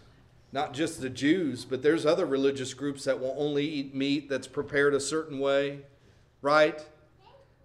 not 0.52 0.72
just 0.72 1.00
the 1.00 1.10
Jews, 1.10 1.64
but 1.64 1.82
there's 1.82 2.06
other 2.06 2.24
religious 2.26 2.72
groups 2.72 3.04
that 3.04 3.20
will 3.20 3.34
only 3.36 3.66
eat 3.66 3.94
meat 3.94 4.28
that's 4.28 4.46
prepared 4.46 4.94
a 4.94 5.00
certain 5.00 5.38
way, 5.38 5.80
right? 6.40 6.84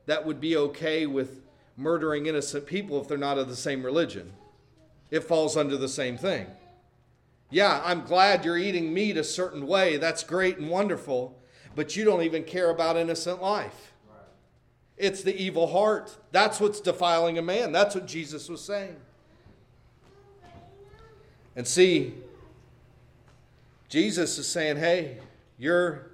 That 0.08 0.26
would 0.26 0.42
be 0.42 0.58
okay 0.58 1.06
with 1.06 1.42
murdering 1.78 2.26
innocent 2.26 2.66
people 2.66 3.00
if 3.00 3.08
they're 3.08 3.18
not 3.18 3.38
of 3.38 3.48
the 3.48 3.56
same 3.56 3.84
religion. 3.84 4.34
It 5.10 5.24
falls 5.24 5.56
under 5.56 5.78
the 5.78 5.88
same 5.88 6.18
thing. 6.18 6.48
Yeah, 7.50 7.82
I'm 7.84 8.04
glad 8.04 8.46
you're 8.46 8.58
eating 8.58 8.94
meat 8.94 9.18
a 9.18 9.24
certain 9.24 9.66
way. 9.66 9.98
That's 9.98 10.24
great 10.24 10.58
and 10.58 10.70
wonderful, 10.70 11.40
but 11.76 11.96
you 11.96 12.04
don't 12.04 12.22
even 12.22 12.44
care 12.44 12.70
about 12.70 12.98
innocent 12.98 13.42
life. 13.42 13.94
It's 15.00 15.24
the 15.24 15.36
evil 15.36 15.68
heart. 15.68 16.18
That's 16.32 16.60
what's 16.60 16.82
defiling 16.82 17.38
a 17.38 17.42
man. 17.42 17.72
That's 17.72 17.96
what 17.96 18.06
Jesus 18.06 18.50
was 18.50 18.62
saying. 18.62 18.98
And 21.56 21.66
see, 21.66 22.14
Jesus 23.88 24.38
is 24.38 24.48
saying, 24.48 24.78
hey, 24.78 25.18
your 25.58 26.12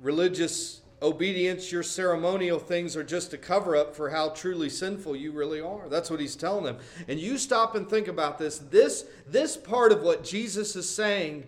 religious 0.00 0.80
obedience, 1.02 1.70
your 1.70 1.82
ceremonial 1.82 2.58
things 2.58 2.96
are 2.96 3.04
just 3.04 3.34
a 3.34 3.38
cover 3.38 3.76
up 3.76 3.94
for 3.94 4.08
how 4.08 4.30
truly 4.30 4.70
sinful 4.70 5.14
you 5.14 5.32
really 5.32 5.60
are. 5.60 5.88
That's 5.90 6.10
what 6.10 6.20
he's 6.20 6.36
telling 6.36 6.64
them. 6.64 6.78
And 7.06 7.20
you 7.20 7.36
stop 7.36 7.74
and 7.74 7.88
think 7.88 8.08
about 8.08 8.38
this. 8.38 8.58
This, 8.58 9.04
this 9.28 9.56
part 9.56 9.92
of 9.92 10.02
what 10.02 10.24
Jesus 10.24 10.74
is 10.74 10.88
saying 10.88 11.44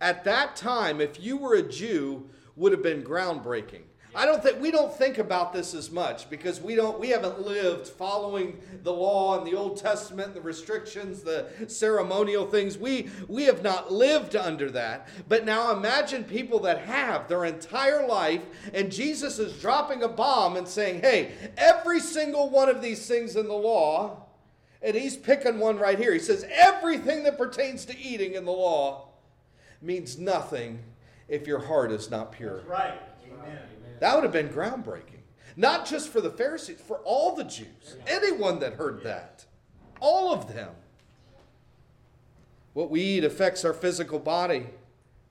at 0.00 0.22
that 0.24 0.54
time, 0.54 1.00
if 1.00 1.20
you 1.20 1.36
were 1.36 1.56
a 1.56 1.62
Jew, 1.62 2.30
would 2.54 2.72
have 2.72 2.82
been 2.82 3.02
groundbreaking. 3.02 3.82
I 4.14 4.26
don't 4.26 4.42
think 4.42 4.60
we 4.60 4.72
don't 4.72 4.92
think 4.92 5.18
about 5.18 5.52
this 5.52 5.72
as 5.72 5.90
much 5.90 6.28
because 6.28 6.60
we 6.60 6.74
don't 6.74 6.98
we 6.98 7.10
haven't 7.10 7.42
lived 7.42 7.86
following 7.86 8.58
the 8.82 8.92
law 8.92 9.38
and 9.38 9.46
the 9.46 9.56
Old 9.56 9.76
Testament, 9.76 10.34
the 10.34 10.40
restrictions, 10.40 11.22
the 11.22 11.46
ceremonial 11.68 12.46
things. 12.46 12.76
We 12.76 13.08
we 13.28 13.44
have 13.44 13.62
not 13.62 13.92
lived 13.92 14.34
under 14.34 14.70
that. 14.72 15.08
But 15.28 15.44
now 15.44 15.76
imagine 15.76 16.24
people 16.24 16.58
that 16.60 16.80
have 16.80 17.28
their 17.28 17.44
entire 17.44 18.06
life 18.06 18.42
and 18.74 18.90
Jesus 18.90 19.38
is 19.38 19.60
dropping 19.60 20.02
a 20.02 20.08
bomb 20.08 20.56
and 20.56 20.66
saying, 20.66 21.02
"Hey, 21.02 21.32
every 21.56 22.00
single 22.00 22.50
one 22.50 22.68
of 22.68 22.82
these 22.82 23.06
things 23.06 23.36
in 23.36 23.46
the 23.46 23.54
law, 23.54 24.26
and 24.82 24.96
he's 24.96 25.16
picking 25.16 25.60
one 25.60 25.78
right 25.78 25.98
here. 25.98 26.12
He 26.12 26.18
says 26.18 26.44
everything 26.50 27.22
that 27.24 27.38
pertains 27.38 27.84
to 27.84 27.96
eating 27.96 28.34
in 28.34 28.44
the 28.44 28.52
law 28.52 29.08
means 29.80 30.18
nothing 30.18 30.80
if 31.28 31.46
your 31.46 31.60
heart 31.60 31.92
is 31.92 32.10
not 32.10 32.32
pure." 32.32 32.56
That's 32.56 32.68
right. 32.68 33.02
Amen. 33.32 33.58
That 34.00 34.14
would 34.14 34.24
have 34.24 34.32
been 34.32 34.48
groundbreaking. 34.48 35.20
Not 35.56 35.86
just 35.86 36.08
for 36.08 36.20
the 36.20 36.30
Pharisees, 36.30 36.80
for 36.80 36.98
all 37.04 37.34
the 37.34 37.44
Jews. 37.44 37.96
Anyone 38.06 38.58
that 38.60 38.74
heard 38.74 39.02
that. 39.04 39.44
All 40.00 40.32
of 40.32 40.52
them. 40.52 40.70
What 42.72 42.90
we 42.90 43.02
eat 43.02 43.24
affects 43.24 43.64
our 43.64 43.72
physical 43.72 44.18
body. 44.18 44.66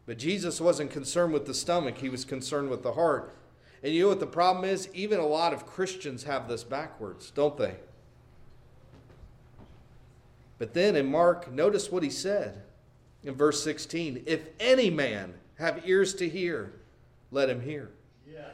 But 0.05 0.17
Jesus 0.17 0.60
wasn't 0.60 0.91
concerned 0.91 1.34
with 1.34 1.45
the 1.45 1.53
stomach, 1.53 1.97
he 1.97 2.10
was 2.10 2.25
concerned 2.25 2.69
with 2.69 2.84
the 2.84 2.93
heart. 2.93 3.36
And 3.82 3.93
you 3.93 4.03
know 4.03 4.10
what 4.10 4.19
the 4.19 4.27
problem 4.27 4.65
is? 4.65 4.89
Even 4.93 5.19
a 5.19 5.25
lot 5.25 5.53
of 5.53 5.65
Christians 5.65 6.23
have 6.23 6.47
this 6.47 6.63
backwards, 6.63 7.32
don't 7.32 7.58
they? 7.58 7.75
But 10.58 10.73
then 10.73 10.95
in 10.95 11.10
Mark, 11.10 11.51
notice 11.51 11.91
what 11.91 12.03
he 12.03 12.10
said 12.10 12.62
in 13.23 13.34
verse 13.34 13.63
16 13.63 14.23
If 14.25 14.49
any 14.60 14.89
man 14.89 15.36
have 15.58 15.88
ears 15.88 16.13
to 16.15 16.27
hear, 16.27 16.73
let 17.32 17.49
him 17.49 17.62
hear. 17.62 17.91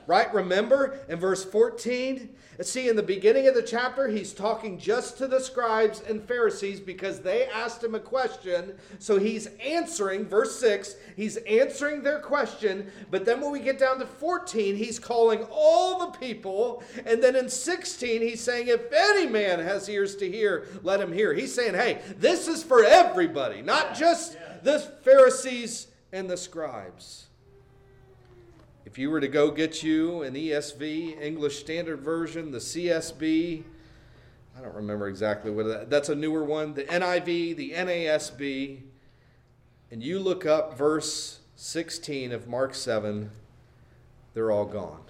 Right? 0.08 0.32
Remember 0.34 1.00
in 1.10 1.20
verse 1.20 1.44
14? 1.44 2.30
See, 2.62 2.88
in 2.88 2.96
the 2.96 3.04
beginning 3.04 3.48
of 3.48 3.56
the 3.56 3.62
chapter, 3.62 4.08
he's 4.08 4.34
talking 4.34 4.78
just 4.78 5.18
to 5.18 5.28
the 5.28 5.42
scribes 5.42 6.02
and 6.08 6.24
Pharisees 6.24 6.80
because 6.80 7.20
they 7.20 7.48
asked 7.48 7.84
him 7.84 7.96
a 7.96 8.00
question. 8.00 8.76
So 9.00 9.20
he's 9.20 9.48
answering, 9.62 10.26
verse 10.26 10.58
6, 10.60 10.96
he's 11.18 11.36
answering 11.38 12.02
their 12.02 12.20
question. 12.20 12.90
But 13.12 13.26
then 13.26 13.42
when 13.42 13.52
we 13.52 13.60
get 13.60 13.78
down 13.78 14.00
to 14.00 14.06
14, 14.06 14.76
he's 14.76 15.00
calling 15.00 15.46
all 15.52 16.00
the 16.00 16.18
people. 16.18 16.82
And 17.06 17.22
then 17.22 17.36
in 17.36 17.50
16, 17.50 18.22
he's 18.22 18.42
saying, 18.42 18.68
If 18.68 18.92
any 18.94 19.28
man 19.28 19.60
has 19.60 19.90
ears 19.90 20.16
to 20.18 20.32
hear, 20.32 20.68
let 20.82 21.02
him 21.02 21.12
hear. 21.12 21.34
He's 21.34 21.54
saying, 21.54 21.74
Hey, 21.74 22.00
this 22.18 22.48
is 22.48 22.64
for 22.64 22.86
everybody, 22.86 23.62
not 23.62 23.96
just 23.96 24.38
the 24.64 24.80
Pharisees 24.80 25.88
and 26.14 26.30
the 26.30 26.38
scribes. 26.38 27.26
If 28.86 29.00
you 29.00 29.10
were 29.10 29.20
to 29.20 29.28
go 29.28 29.50
get 29.50 29.82
you 29.82 30.22
an 30.22 30.36
ESV, 30.36 31.20
English 31.20 31.60
Standard 31.60 32.02
Version, 32.02 32.52
the 32.52 32.60
CSB, 32.60 33.64
I 34.56 34.62
don't 34.62 34.76
remember 34.76 35.08
exactly 35.08 35.50
what 35.50 35.66
that, 35.66 35.90
that's 35.90 36.10
a 36.10 36.16
newer 36.16 36.44
one, 36.44 36.76
the 36.76 36.84
NIV, 36.84 37.58
the 37.58 37.72
NASB, 37.72 38.82
and 39.90 40.04
you 40.04 40.20
look 40.20 40.46
up 40.46 40.78
verse 40.78 41.40
16 41.56 42.32
of 42.32 42.48
Mark 42.48 42.76
7, 42.76 43.32
they're 44.36 44.52
all 44.52 44.66
gone. 44.66 45.02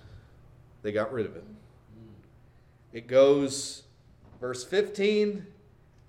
They 0.81 0.93
got 0.93 1.11
rid 1.11 1.25
of 1.25 1.35
it. 1.35 1.43
It 2.93 3.07
goes 3.07 3.83
verse 4.39 4.63
15, 4.63 5.45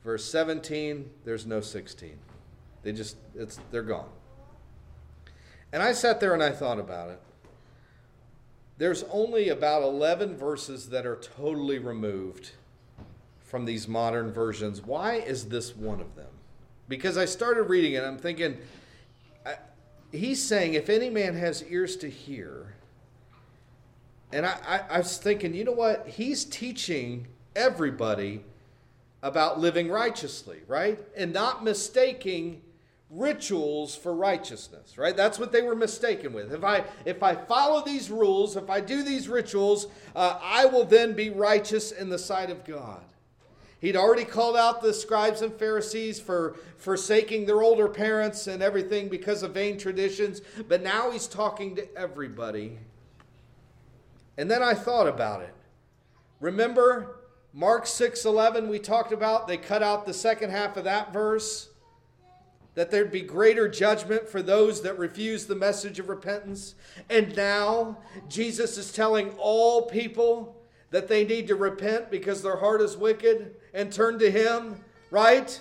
verse 0.05 0.25
17, 0.25 1.11
there's 1.25 1.47
no 1.47 1.61
16. 1.61 2.17
They 2.85 2.93
just 2.93 3.17
it's 3.35 3.59
they're 3.73 3.83
gone. 3.83 4.09
And 5.73 5.83
I 5.83 5.93
sat 5.93 6.21
there 6.21 6.33
and 6.33 6.43
I 6.43 6.53
thought 6.53 6.79
about 6.79 7.11
it 7.11 7.21
there's 8.79 9.05
only 9.05 9.49
about 9.49 9.83
11 9.83 10.37
verses 10.37 10.91
that 10.91 11.07
are 11.07 11.17
totally 11.17 11.79
removed 11.79 12.53
from 13.45 13.65
these 13.65 13.89
modern 13.89 14.33
versions. 14.33 14.83
Why 14.83 15.15
is 15.15 15.47
this 15.47 15.75
one 15.75 16.01
of 16.01 16.15
them? 16.15 16.27
Because 16.89 17.17
I 17.17 17.25
started 17.25 17.65
reading 17.65 17.95
it, 17.95 18.05
I'm 18.05 18.19
thinking, 18.19 18.59
I, 19.45 19.55
he's 20.13 20.43
saying, 20.43 20.75
if 20.75 20.91
any 20.91 21.11
man 21.11 21.35
has 21.35 21.65
ears 21.65 21.97
to 21.99 22.11
hear, 22.11 22.75
and 24.33 24.45
I, 24.45 24.59
I, 24.67 24.81
I 24.91 24.99
was 24.99 25.19
thinking, 25.19 25.55
you 25.55 25.65
know 25.65 25.73
what? 25.73 26.07
He's 26.09 26.45
teaching 26.45 27.27
everybody 27.55 28.45
about 29.23 29.59
living 29.59 29.89
righteously, 29.89 30.61
right? 30.69 30.99
And 31.17 31.33
not 31.33 31.65
mistaking 31.65 32.63
rituals 33.11 33.95
for 33.95 34.13
righteousness 34.13 34.99
right? 34.99 35.17
That's 35.17 35.39
what 35.39 35.53
they 35.53 35.63
were 35.63 35.77
mistaken 35.77 36.33
with. 36.33 36.53
If 36.53 36.65
i 36.65 36.85
if 37.05 37.23
i 37.23 37.35
follow 37.35 37.85
these 37.85 38.11
rules 38.11 38.57
if 38.57 38.69
i 38.69 38.81
do 38.81 39.05
these 39.05 39.29
rituals 39.29 39.87
uh, 40.17 40.39
i 40.43 40.67
will 40.67 40.85
then 40.85 41.13
be 41.13 41.31
righteous 41.31 41.93
in 41.93 42.09
the 42.09 42.19
sight 42.19 42.51
of 42.51 42.65
god. 42.65 43.03
He'd 43.79 43.95
already 43.95 44.25
called 44.25 44.57
out 44.57 44.83
the 44.83 44.93
scribes 44.93 45.43
and 45.43 45.53
pharisees 45.53 46.19
for 46.19 46.57
forsaking 46.79 47.47
their 47.47 47.63
older 47.63 47.89
parents 47.89 48.49
and 48.49 48.61
everything 48.63 49.09
because 49.09 49.45
of 49.45 49.55
vain 49.55 49.79
traditions 49.79 50.41
but 50.67 50.83
now 50.83 51.13
he's 51.13 51.29
talking 51.29 51.77
to 51.77 51.97
everybody. 51.97 52.79
And 54.37 54.51
then 54.51 54.65
i 54.65 54.75
thought 54.75 55.07
about 55.07 55.43
it. 55.43 55.55
Remember 56.41 57.21
mark 57.53 57.85
6.11 57.85 58.67
we 58.67 58.81
talked 58.81 59.13
about 59.13 59.47
they 59.47 59.57
cut 59.57 59.83
out 59.83 60.07
the 60.07 60.13
second 60.13 60.51
half 60.51 60.77
of 60.77 60.85
that 60.85 61.13
verse 61.13 61.69
that 62.77 62.91
there'd 62.91 63.11
be 63.11 63.23
greater 63.23 63.69
judgment 63.69 64.29
for 64.29 64.43
those 64.43 64.83
that 64.83 64.99
refuse 64.99 65.47
the 65.47 65.57
message 65.57 65.99
of 65.99 66.11
repentance. 66.11 66.75
And 67.09 67.35
now 67.35 67.99
Jesus 68.29 68.77
is 68.77 68.93
telling 68.93 69.31
all 69.39 69.89
people 69.89 70.55
that 70.91 71.09
they 71.09 71.25
need 71.25 71.49
to 71.49 71.57
repent 71.57 72.11
because 72.11 72.43
their 72.43 72.57
heart 72.57 72.83
is 72.83 72.97
wicked 72.97 73.57
and 73.73 73.91
turn 73.91 74.19
to 74.19 74.31
Him, 74.31 74.85
right? 75.11 75.61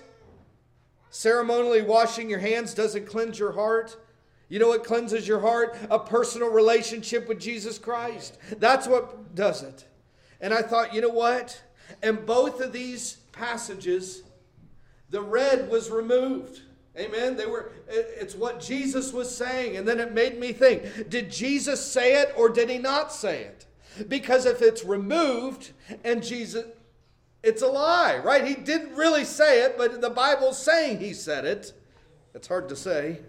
Ceremonially 1.10 1.82
washing 1.82 2.30
your 2.30 2.40
hands 2.40 2.74
doesn't 2.74 3.08
cleanse 3.08 3.40
your 3.40 3.54
heart. 3.54 3.96
You 4.50 4.60
know 4.60 4.68
what 4.68 4.84
cleanses 4.84 5.26
your 5.26 5.40
heart? 5.40 5.78
A 5.90 5.98
personal 5.98 6.50
relationship 6.52 7.30
with 7.30 7.40
Jesus 7.40 7.80
Christ. 7.80 8.38
That's 8.60 8.88
what 8.88 9.34
does 9.34 9.64
it. 9.64 9.86
And 10.42 10.54
I 10.54 10.62
thought, 10.62 10.94
you 10.94 11.00
know 11.00 11.10
what? 11.10 11.62
In 12.04 12.26
both 12.26 12.60
of 12.60 12.74
these 12.74 13.20
passages, 13.32 14.24
the 15.10 15.22
red 15.22 15.70
was 15.70 15.90
removed. 15.90 16.62
Amen. 16.98 17.36
They 17.36 17.46
were 17.46 17.72
it's 17.88 18.36
what 18.36 18.62
Jesus 18.62 19.12
was 19.12 19.36
saying 19.36 19.78
and 19.78 19.88
then 19.88 20.00
it 20.00 20.14
made 20.14 20.40
me 20.40 20.54
think, 20.54 21.10
did 21.10 21.32
Jesus 21.32 21.86
say 21.86 22.22
it 22.22 22.34
or 22.38 22.50
did 22.50 22.70
he 22.70 22.78
not 22.78 23.12
say 23.12 23.42
it? 23.42 23.66
Because 24.08 24.46
if 24.46 24.62
it's 24.62 24.84
removed 24.84 25.72
and 26.04 26.24
Jesus 26.24 26.66
it's 27.44 27.62
a 27.62 27.68
lie, 27.68 28.18
right? 28.18 28.46
He 28.46 28.56
didn't 28.56 28.96
really 28.96 29.24
say 29.24 29.64
it, 29.64 29.78
but 29.78 30.02
the 30.02 30.10
Bible's 30.10 30.58
saying 30.58 31.00
he 31.00 31.14
said 31.14 31.46
it. 31.46 31.74
It's 32.34 32.48
hard 32.48 32.68
to 32.70 32.76
say. 32.76 33.20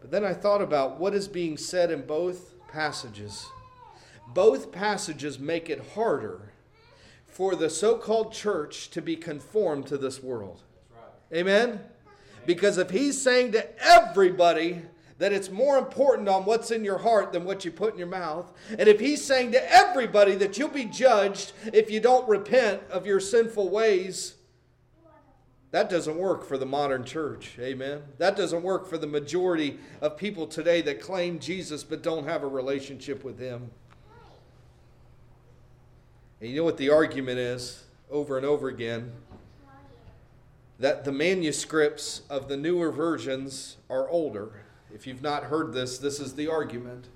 But 0.00 0.10
then 0.10 0.24
I 0.24 0.34
thought 0.34 0.60
about 0.60 0.98
what 0.98 1.14
is 1.14 1.28
being 1.28 1.56
said 1.56 1.92
in 1.92 2.02
both 2.04 2.54
passages. 2.66 3.46
Both 4.34 4.72
passages 4.72 5.38
make 5.38 5.70
it 5.70 5.92
harder 5.94 6.52
for 7.26 7.54
the 7.54 7.70
so 7.70 7.96
called 7.96 8.32
church 8.32 8.90
to 8.90 9.00
be 9.00 9.14
conformed 9.14 9.86
to 9.86 9.96
this 9.96 10.20
world. 10.22 10.62
Amen? 11.34 11.80
Because 12.46 12.78
if 12.78 12.90
he's 12.90 13.20
saying 13.20 13.52
to 13.52 13.84
everybody 13.84 14.82
that 15.18 15.32
it's 15.32 15.50
more 15.50 15.78
important 15.78 16.28
on 16.28 16.44
what's 16.44 16.70
in 16.70 16.84
your 16.84 16.98
heart 16.98 17.32
than 17.32 17.44
what 17.44 17.64
you 17.64 17.70
put 17.70 17.92
in 17.92 17.98
your 17.98 18.08
mouth, 18.08 18.52
and 18.78 18.88
if 18.88 18.98
he's 18.98 19.24
saying 19.24 19.52
to 19.52 19.72
everybody 19.72 20.34
that 20.34 20.58
you'll 20.58 20.68
be 20.68 20.84
judged 20.84 21.52
if 21.72 21.90
you 21.90 22.00
don't 22.00 22.28
repent 22.28 22.82
of 22.90 23.06
your 23.06 23.20
sinful 23.20 23.70
ways, 23.70 24.34
that 25.70 25.88
doesn't 25.88 26.18
work 26.18 26.44
for 26.44 26.58
the 26.58 26.66
modern 26.66 27.02
church. 27.02 27.56
Amen. 27.58 28.02
That 28.18 28.36
doesn't 28.36 28.62
work 28.62 28.86
for 28.86 28.98
the 28.98 29.06
majority 29.06 29.78
of 30.02 30.18
people 30.18 30.46
today 30.46 30.82
that 30.82 31.00
claim 31.00 31.38
Jesus 31.38 31.82
but 31.82 32.02
don't 32.02 32.28
have 32.28 32.42
a 32.42 32.46
relationship 32.46 33.24
with 33.24 33.38
him. 33.38 33.70
And 36.42 36.50
you 36.50 36.56
know 36.56 36.64
what 36.64 36.76
the 36.76 36.90
argument 36.90 37.38
is 37.38 37.84
over 38.10 38.36
and 38.36 38.44
over 38.44 38.68
again? 38.68 39.12
That 40.78 41.04
the 41.04 41.12
manuscripts 41.12 42.22
of 42.28 42.48
the 42.48 42.56
newer 42.56 42.90
versions 42.90 43.76
are 43.88 44.08
older. 44.08 44.62
If 44.94 45.06
you've 45.06 45.22
not 45.22 45.44
heard 45.44 45.72
this, 45.72 45.98
this 45.98 46.20
is 46.20 46.34
the 46.34 46.48
argument. 46.48 47.06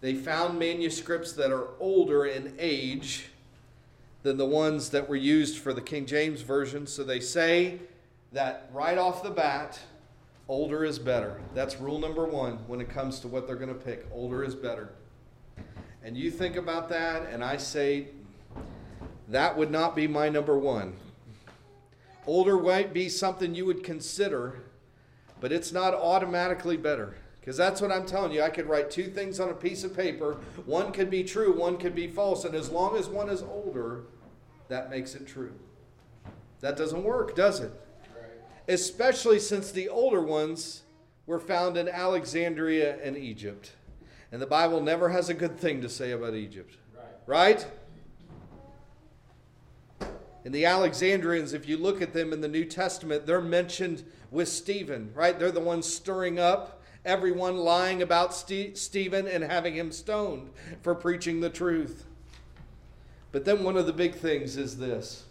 They 0.00 0.14
found 0.14 0.58
manuscripts 0.58 1.32
that 1.32 1.50
are 1.50 1.68
older 1.80 2.24
in 2.24 2.54
age 2.58 3.30
than 4.22 4.36
the 4.36 4.46
ones 4.46 4.90
that 4.90 5.08
were 5.08 5.16
used 5.16 5.58
for 5.58 5.72
the 5.72 5.80
King 5.80 6.06
James 6.06 6.42
Version. 6.42 6.86
So 6.86 7.02
they 7.02 7.20
say 7.20 7.78
that 8.32 8.70
right 8.72 8.98
off 8.98 9.22
the 9.22 9.30
bat, 9.30 9.78
older 10.48 10.84
is 10.84 10.98
better. 10.98 11.40
That's 11.54 11.80
rule 11.80 11.98
number 11.98 12.24
one 12.24 12.58
when 12.66 12.80
it 12.80 12.88
comes 12.88 13.20
to 13.20 13.28
what 13.28 13.46
they're 13.46 13.56
going 13.56 13.68
to 13.68 13.74
pick. 13.74 14.06
Older 14.12 14.44
is 14.44 14.54
better. 14.54 14.90
And 16.02 16.16
you 16.16 16.30
think 16.30 16.56
about 16.56 16.88
that, 16.90 17.28
and 17.30 17.42
I 17.42 17.56
say 17.56 18.08
that 19.28 19.56
would 19.56 19.70
not 19.70 19.96
be 19.96 20.06
my 20.06 20.28
number 20.28 20.56
one. 20.56 20.94
Older 22.28 22.58
might 22.58 22.92
be 22.92 23.08
something 23.08 23.54
you 23.54 23.64
would 23.64 23.82
consider, 23.82 24.60
but 25.40 25.50
it's 25.50 25.72
not 25.72 25.94
automatically 25.94 26.76
better. 26.76 27.14
Because 27.40 27.56
that's 27.56 27.80
what 27.80 27.90
I'm 27.90 28.04
telling 28.04 28.32
you. 28.32 28.42
I 28.42 28.50
could 28.50 28.68
write 28.68 28.90
two 28.90 29.06
things 29.06 29.40
on 29.40 29.48
a 29.48 29.54
piece 29.54 29.82
of 29.82 29.96
paper. 29.96 30.36
One 30.66 30.92
could 30.92 31.08
be 31.08 31.24
true, 31.24 31.58
one 31.58 31.78
could 31.78 31.94
be 31.94 32.06
false. 32.06 32.44
And 32.44 32.54
as 32.54 32.68
long 32.68 32.98
as 32.98 33.08
one 33.08 33.30
is 33.30 33.40
older, 33.40 34.02
that 34.68 34.90
makes 34.90 35.14
it 35.14 35.26
true. 35.26 35.54
That 36.60 36.76
doesn't 36.76 37.02
work, 37.02 37.34
does 37.34 37.60
it? 37.60 37.72
Especially 38.68 39.38
since 39.38 39.72
the 39.72 39.88
older 39.88 40.20
ones 40.20 40.82
were 41.24 41.40
found 41.40 41.78
in 41.78 41.88
Alexandria 41.88 43.02
and 43.02 43.16
Egypt. 43.16 43.72
And 44.30 44.42
the 44.42 44.46
Bible 44.46 44.82
never 44.82 45.08
has 45.08 45.30
a 45.30 45.34
good 45.34 45.58
thing 45.58 45.80
to 45.80 45.88
say 45.88 46.10
about 46.10 46.34
Egypt. 46.34 46.76
Right? 47.24 47.66
And 50.44 50.54
the 50.54 50.64
Alexandrians, 50.64 51.52
if 51.52 51.68
you 51.68 51.76
look 51.76 52.00
at 52.00 52.12
them 52.12 52.32
in 52.32 52.40
the 52.40 52.48
New 52.48 52.64
Testament, 52.64 53.26
they're 53.26 53.40
mentioned 53.40 54.04
with 54.30 54.48
Stephen, 54.48 55.10
right? 55.14 55.38
They're 55.38 55.50
the 55.50 55.60
ones 55.60 55.86
stirring 55.86 56.38
up 56.38 56.78
everyone 57.04 57.56
lying 57.56 58.02
about 58.02 58.34
St- 58.34 58.76
Stephen 58.76 59.26
and 59.26 59.42
having 59.42 59.74
him 59.74 59.90
stoned 59.90 60.50
for 60.82 60.94
preaching 60.94 61.40
the 61.40 61.50
truth. 61.50 62.04
But 63.32 63.44
then 63.44 63.64
one 63.64 63.76
of 63.76 63.86
the 63.86 63.92
big 63.92 64.14
things 64.14 64.56
is 64.56 64.78
this. 64.78 65.24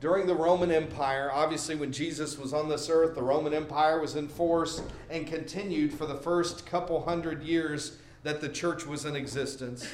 During 0.00 0.26
the 0.26 0.34
Roman 0.34 0.70
Empire, 0.70 1.30
obviously, 1.32 1.76
when 1.76 1.92
Jesus 1.92 2.38
was 2.38 2.52
on 2.52 2.68
this 2.68 2.90
earth, 2.90 3.14
the 3.14 3.22
Roman 3.22 3.54
Empire 3.54 4.00
was 4.00 4.16
in 4.16 4.28
force 4.28 4.82
and 5.08 5.26
continued 5.26 5.94
for 5.94 6.04
the 6.04 6.14
first 6.14 6.66
couple 6.66 7.02
hundred 7.02 7.42
years 7.42 7.96
that 8.22 8.42
the 8.42 8.48
church 8.48 8.86
was 8.86 9.06
in 9.06 9.16
existence. 9.16 9.86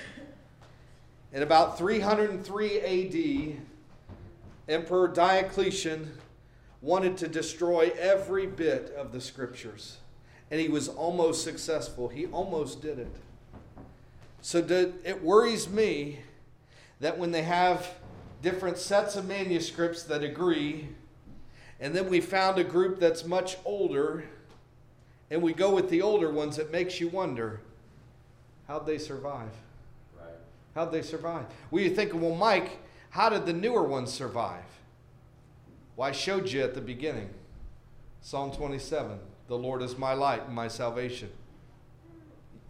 In 1.33 1.43
about 1.45 1.79
303 1.79 2.81
AD, 2.81 3.61
Emperor 4.69 5.07
Diocletian 5.07 6.11
wanted 6.83 7.17
to 7.19 7.29
destroy 7.29 7.93
every 7.97 8.47
bit 8.47 8.93
of 8.97 9.13
the 9.13 9.21
scriptures, 9.21 9.99
and 10.51 10.61
he 10.61 10.69
was 10.69 10.89
almost 10.89 11.45
successful. 11.45 12.09
He 12.09 12.27
almost 12.27 12.83
did 12.83 12.99
it. 12.99 13.15
So 14.43 14.59
it 15.05 15.23
worries 15.23 15.69
me 15.69 16.19
that 16.99 17.17
when 17.17 17.31
they 17.31 17.43
have 17.43 17.95
different 18.43 18.79
sets 18.79 19.15
of 19.15 19.29
manuscripts 19.29 20.03
that 20.05 20.25
agree, 20.25 20.89
and 21.79 21.95
then 21.95 22.11
we 22.11 22.21
found 22.21 22.59
a 22.59 22.65
group 22.65 22.99
that's 22.99 23.25
much 23.25 23.57
older, 23.65 24.25
and 25.31 25.43
we 25.43 25.53
go 25.53 25.73
with 25.73 25.91
the 25.91 26.03
older 26.03 26.33
ones, 26.33 26.59
it 26.59 26.73
makes 26.73 27.01
you 27.01 27.09
wonder 27.09 27.61
how'd 28.67 28.85
they 28.85 28.99
survive? 28.99 29.53
Right. 30.75 30.83
How'd 30.83 30.93
they 30.93 31.03
survive? 31.03 31.47
Well, 31.71 31.83
you 31.83 31.91
think, 31.91 32.15
well, 32.15 32.35
Mike, 32.35 32.79
how 33.11 33.29
did 33.29 33.47
the 33.47 33.53
newer 33.53 33.83
ones 33.83 34.13
survive? 34.13 34.65
Well, 35.97 36.09
I 36.09 36.13
showed 36.13 36.51
you 36.51 36.63
at 36.63 36.75
the 36.75 36.81
beginning 36.81 37.31
Psalm 38.23 38.53
27 38.53 39.19
The 39.49 39.59
Lord 39.59 39.83
is 39.83 39.99
my 39.99 40.13
light 40.13 40.47
and 40.47 40.55
my 40.55 40.69
salvation. 40.69 41.31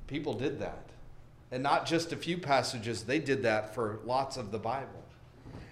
People 0.07 0.35
did 0.35 0.59
that. 0.61 0.87
And 1.53 1.63
not 1.63 1.87
just 1.87 2.13
a 2.13 2.17
few 2.17 2.39
passages, 2.39 3.05
they 3.05 3.19
did 3.19 3.43
that 3.43 3.75
for 3.75 4.01
lots 4.05 4.37
of 4.37 4.53
the 4.53 4.59
Bible. 4.59 5.05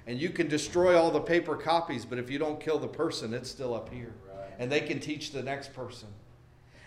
And 0.06 0.20
you 0.20 0.30
can 0.30 0.48
destroy 0.48 0.98
all 0.98 1.10
the 1.10 1.20
paper 1.20 1.54
copies, 1.54 2.04
but 2.04 2.18
if 2.18 2.30
you 2.30 2.38
don't 2.38 2.60
kill 2.60 2.78
the 2.78 2.88
person, 2.88 3.34
it's 3.34 3.50
still 3.50 3.74
up 3.74 3.92
here. 3.92 4.14
Right. 4.28 4.50
And 4.58 4.72
they 4.72 4.80
can 4.80 5.00
teach 5.00 5.32
the 5.32 5.42
next 5.42 5.72
person. 5.72 6.08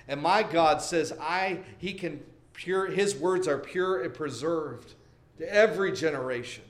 And 0.08 0.22
my 0.22 0.44
God 0.44 0.82
says, 0.82 1.14
I 1.22 1.60
he 1.78 1.94
can 1.94 2.22
pure 2.54 2.88
his 2.88 3.16
words 3.16 3.48
are 3.48 3.58
pure 3.58 4.02
and 4.02 4.14
preserved 4.14 4.96
to 5.42 5.52
every 5.52 5.92
generation. 5.92 6.64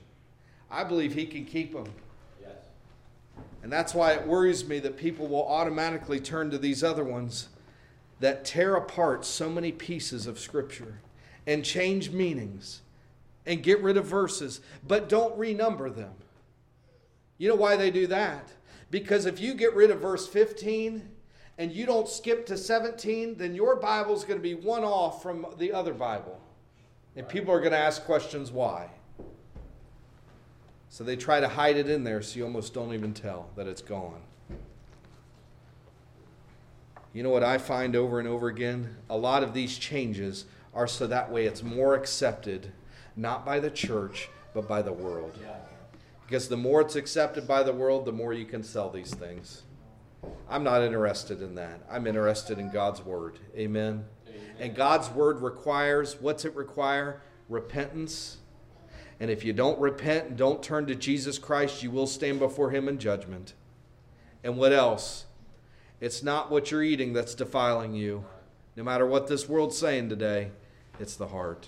I 0.70 0.82
believe 0.82 1.12
he 1.12 1.26
can 1.26 1.44
keep 1.44 1.74
them. 1.74 1.92
Yes. 2.40 2.56
And 3.62 3.70
that's 3.70 3.92
why 3.94 4.12
it 4.12 4.26
worries 4.26 4.66
me 4.66 4.78
that 4.78 4.96
people 4.96 5.28
will 5.28 5.46
automatically 5.46 6.18
turn 6.18 6.50
to 6.50 6.56
these 6.56 6.82
other 6.82 7.04
ones 7.04 7.50
that 8.20 8.46
tear 8.46 8.74
apart 8.76 9.26
so 9.26 9.50
many 9.50 9.72
pieces 9.72 10.26
of 10.26 10.38
scripture 10.38 11.00
and 11.46 11.62
change 11.62 12.12
meanings 12.12 12.80
and 13.44 13.62
get 13.62 13.82
rid 13.82 13.98
of 13.98 14.06
verses, 14.06 14.62
but 14.88 15.06
don't 15.06 15.38
renumber 15.38 15.94
them. 15.94 16.14
You 17.36 17.50
know 17.50 17.56
why 17.56 17.76
they 17.76 17.90
do 17.90 18.06
that? 18.06 18.48
Because 18.90 19.26
if 19.26 19.38
you 19.38 19.52
get 19.52 19.74
rid 19.74 19.90
of 19.90 20.00
verse 20.00 20.26
15 20.26 21.06
and 21.58 21.72
you 21.72 21.84
don't 21.84 22.08
skip 22.08 22.46
to 22.46 22.56
17, 22.56 23.36
then 23.36 23.54
your 23.54 23.76
Bible 23.76 24.14
is 24.14 24.24
going 24.24 24.38
to 24.38 24.42
be 24.42 24.54
one 24.54 24.82
off 24.82 25.22
from 25.22 25.44
the 25.58 25.74
other 25.74 25.92
Bible. 25.92 26.40
And 27.16 27.28
people 27.28 27.52
are 27.52 27.60
going 27.60 27.72
to 27.72 27.78
ask 27.78 28.04
questions 28.04 28.50
why. 28.50 28.88
So 30.88 31.04
they 31.04 31.16
try 31.16 31.40
to 31.40 31.48
hide 31.48 31.76
it 31.76 31.88
in 31.88 32.04
there 32.04 32.22
so 32.22 32.36
you 32.38 32.44
almost 32.44 32.74
don't 32.74 32.92
even 32.94 33.14
tell 33.14 33.48
that 33.56 33.66
it's 33.66 33.82
gone. 33.82 34.20
You 37.12 37.22
know 37.22 37.30
what 37.30 37.42
I 37.42 37.58
find 37.58 37.94
over 37.94 38.18
and 38.18 38.28
over 38.28 38.48
again? 38.48 38.96
A 39.10 39.16
lot 39.16 39.42
of 39.42 39.52
these 39.52 39.78
changes 39.78 40.46
are 40.74 40.86
so 40.86 41.06
that 41.06 41.30
way 41.30 41.44
it's 41.44 41.62
more 41.62 41.94
accepted, 41.94 42.72
not 43.16 43.44
by 43.44 43.60
the 43.60 43.70
church, 43.70 44.28
but 44.54 44.66
by 44.66 44.80
the 44.80 44.92
world. 44.92 45.38
Because 46.26 46.48
the 46.48 46.56
more 46.56 46.80
it's 46.80 46.96
accepted 46.96 47.46
by 47.46 47.62
the 47.62 47.72
world, 47.72 48.06
the 48.06 48.12
more 48.12 48.32
you 48.32 48.46
can 48.46 48.62
sell 48.62 48.88
these 48.88 49.12
things. 49.12 49.64
I'm 50.48 50.64
not 50.64 50.82
interested 50.82 51.42
in 51.42 51.54
that. 51.56 51.80
I'm 51.90 52.06
interested 52.06 52.58
in 52.58 52.70
God's 52.70 53.04
word. 53.04 53.38
Amen. 53.56 54.04
And 54.62 54.76
God's 54.76 55.10
word 55.10 55.42
requires 55.42 56.20
what's 56.20 56.44
it 56.44 56.54
require? 56.54 57.20
Repentance. 57.48 58.36
And 59.18 59.28
if 59.28 59.44
you 59.44 59.52
don't 59.52 59.78
repent 59.80 60.28
and 60.28 60.36
don't 60.36 60.62
turn 60.62 60.86
to 60.86 60.94
Jesus 60.94 61.36
Christ, 61.36 61.82
you 61.82 61.90
will 61.90 62.06
stand 62.06 62.38
before 62.38 62.70
him 62.70 62.88
in 62.88 63.00
judgment. 63.00 63.54
And 64.44 64.56
what 64.56 64.72
else? 64.72 65.24
It's 66.00 66.22
not 66.22 66.48
what 66.48 66.70
you're 66.70 66.84
eating 66.84 67.12
that's 67.12 67.34
defiling 67.34 67.94
you. 67.94 68.24
No 68.76 68.84
matter 68.84 69.04
what 69.04 69.26
this 69.26 69.48
world's 69.48 69.76
saying 69.76 70.08
today, 70.08 70.52
it's 71.00 71.16
the 71.16 71.26
heart. 71.26 71.66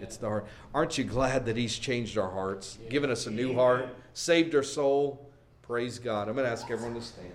It's 0.00 0.16
the 0.16 0.26
heart. 0.26 0.46
Aren't 0.74 0.98
you 0.98 1.04
glad 1.04 1.46
that 1.46 1.56
He's 1.56 1.78
changed 1.78 2.18
our 2.18 2.30
hearts, 2.32 2.78
given 2.90 3.10
us 3.10 3.28
a 3.28 3.30
new 3.30 3.54
heart, 3.54 3.88
saved 4.12 4.56
our 4.56 4.64
soul? 4.64 5.30
Praise 5.62 6.00
God. 6.00 6.28
I'm 6.28 6.34
going 6.34 6.46
to 6.46 6.52
ask 6.52 6.68
everyone 6.68 6.96
to 6.96 7.00
stand. 7.00 7.32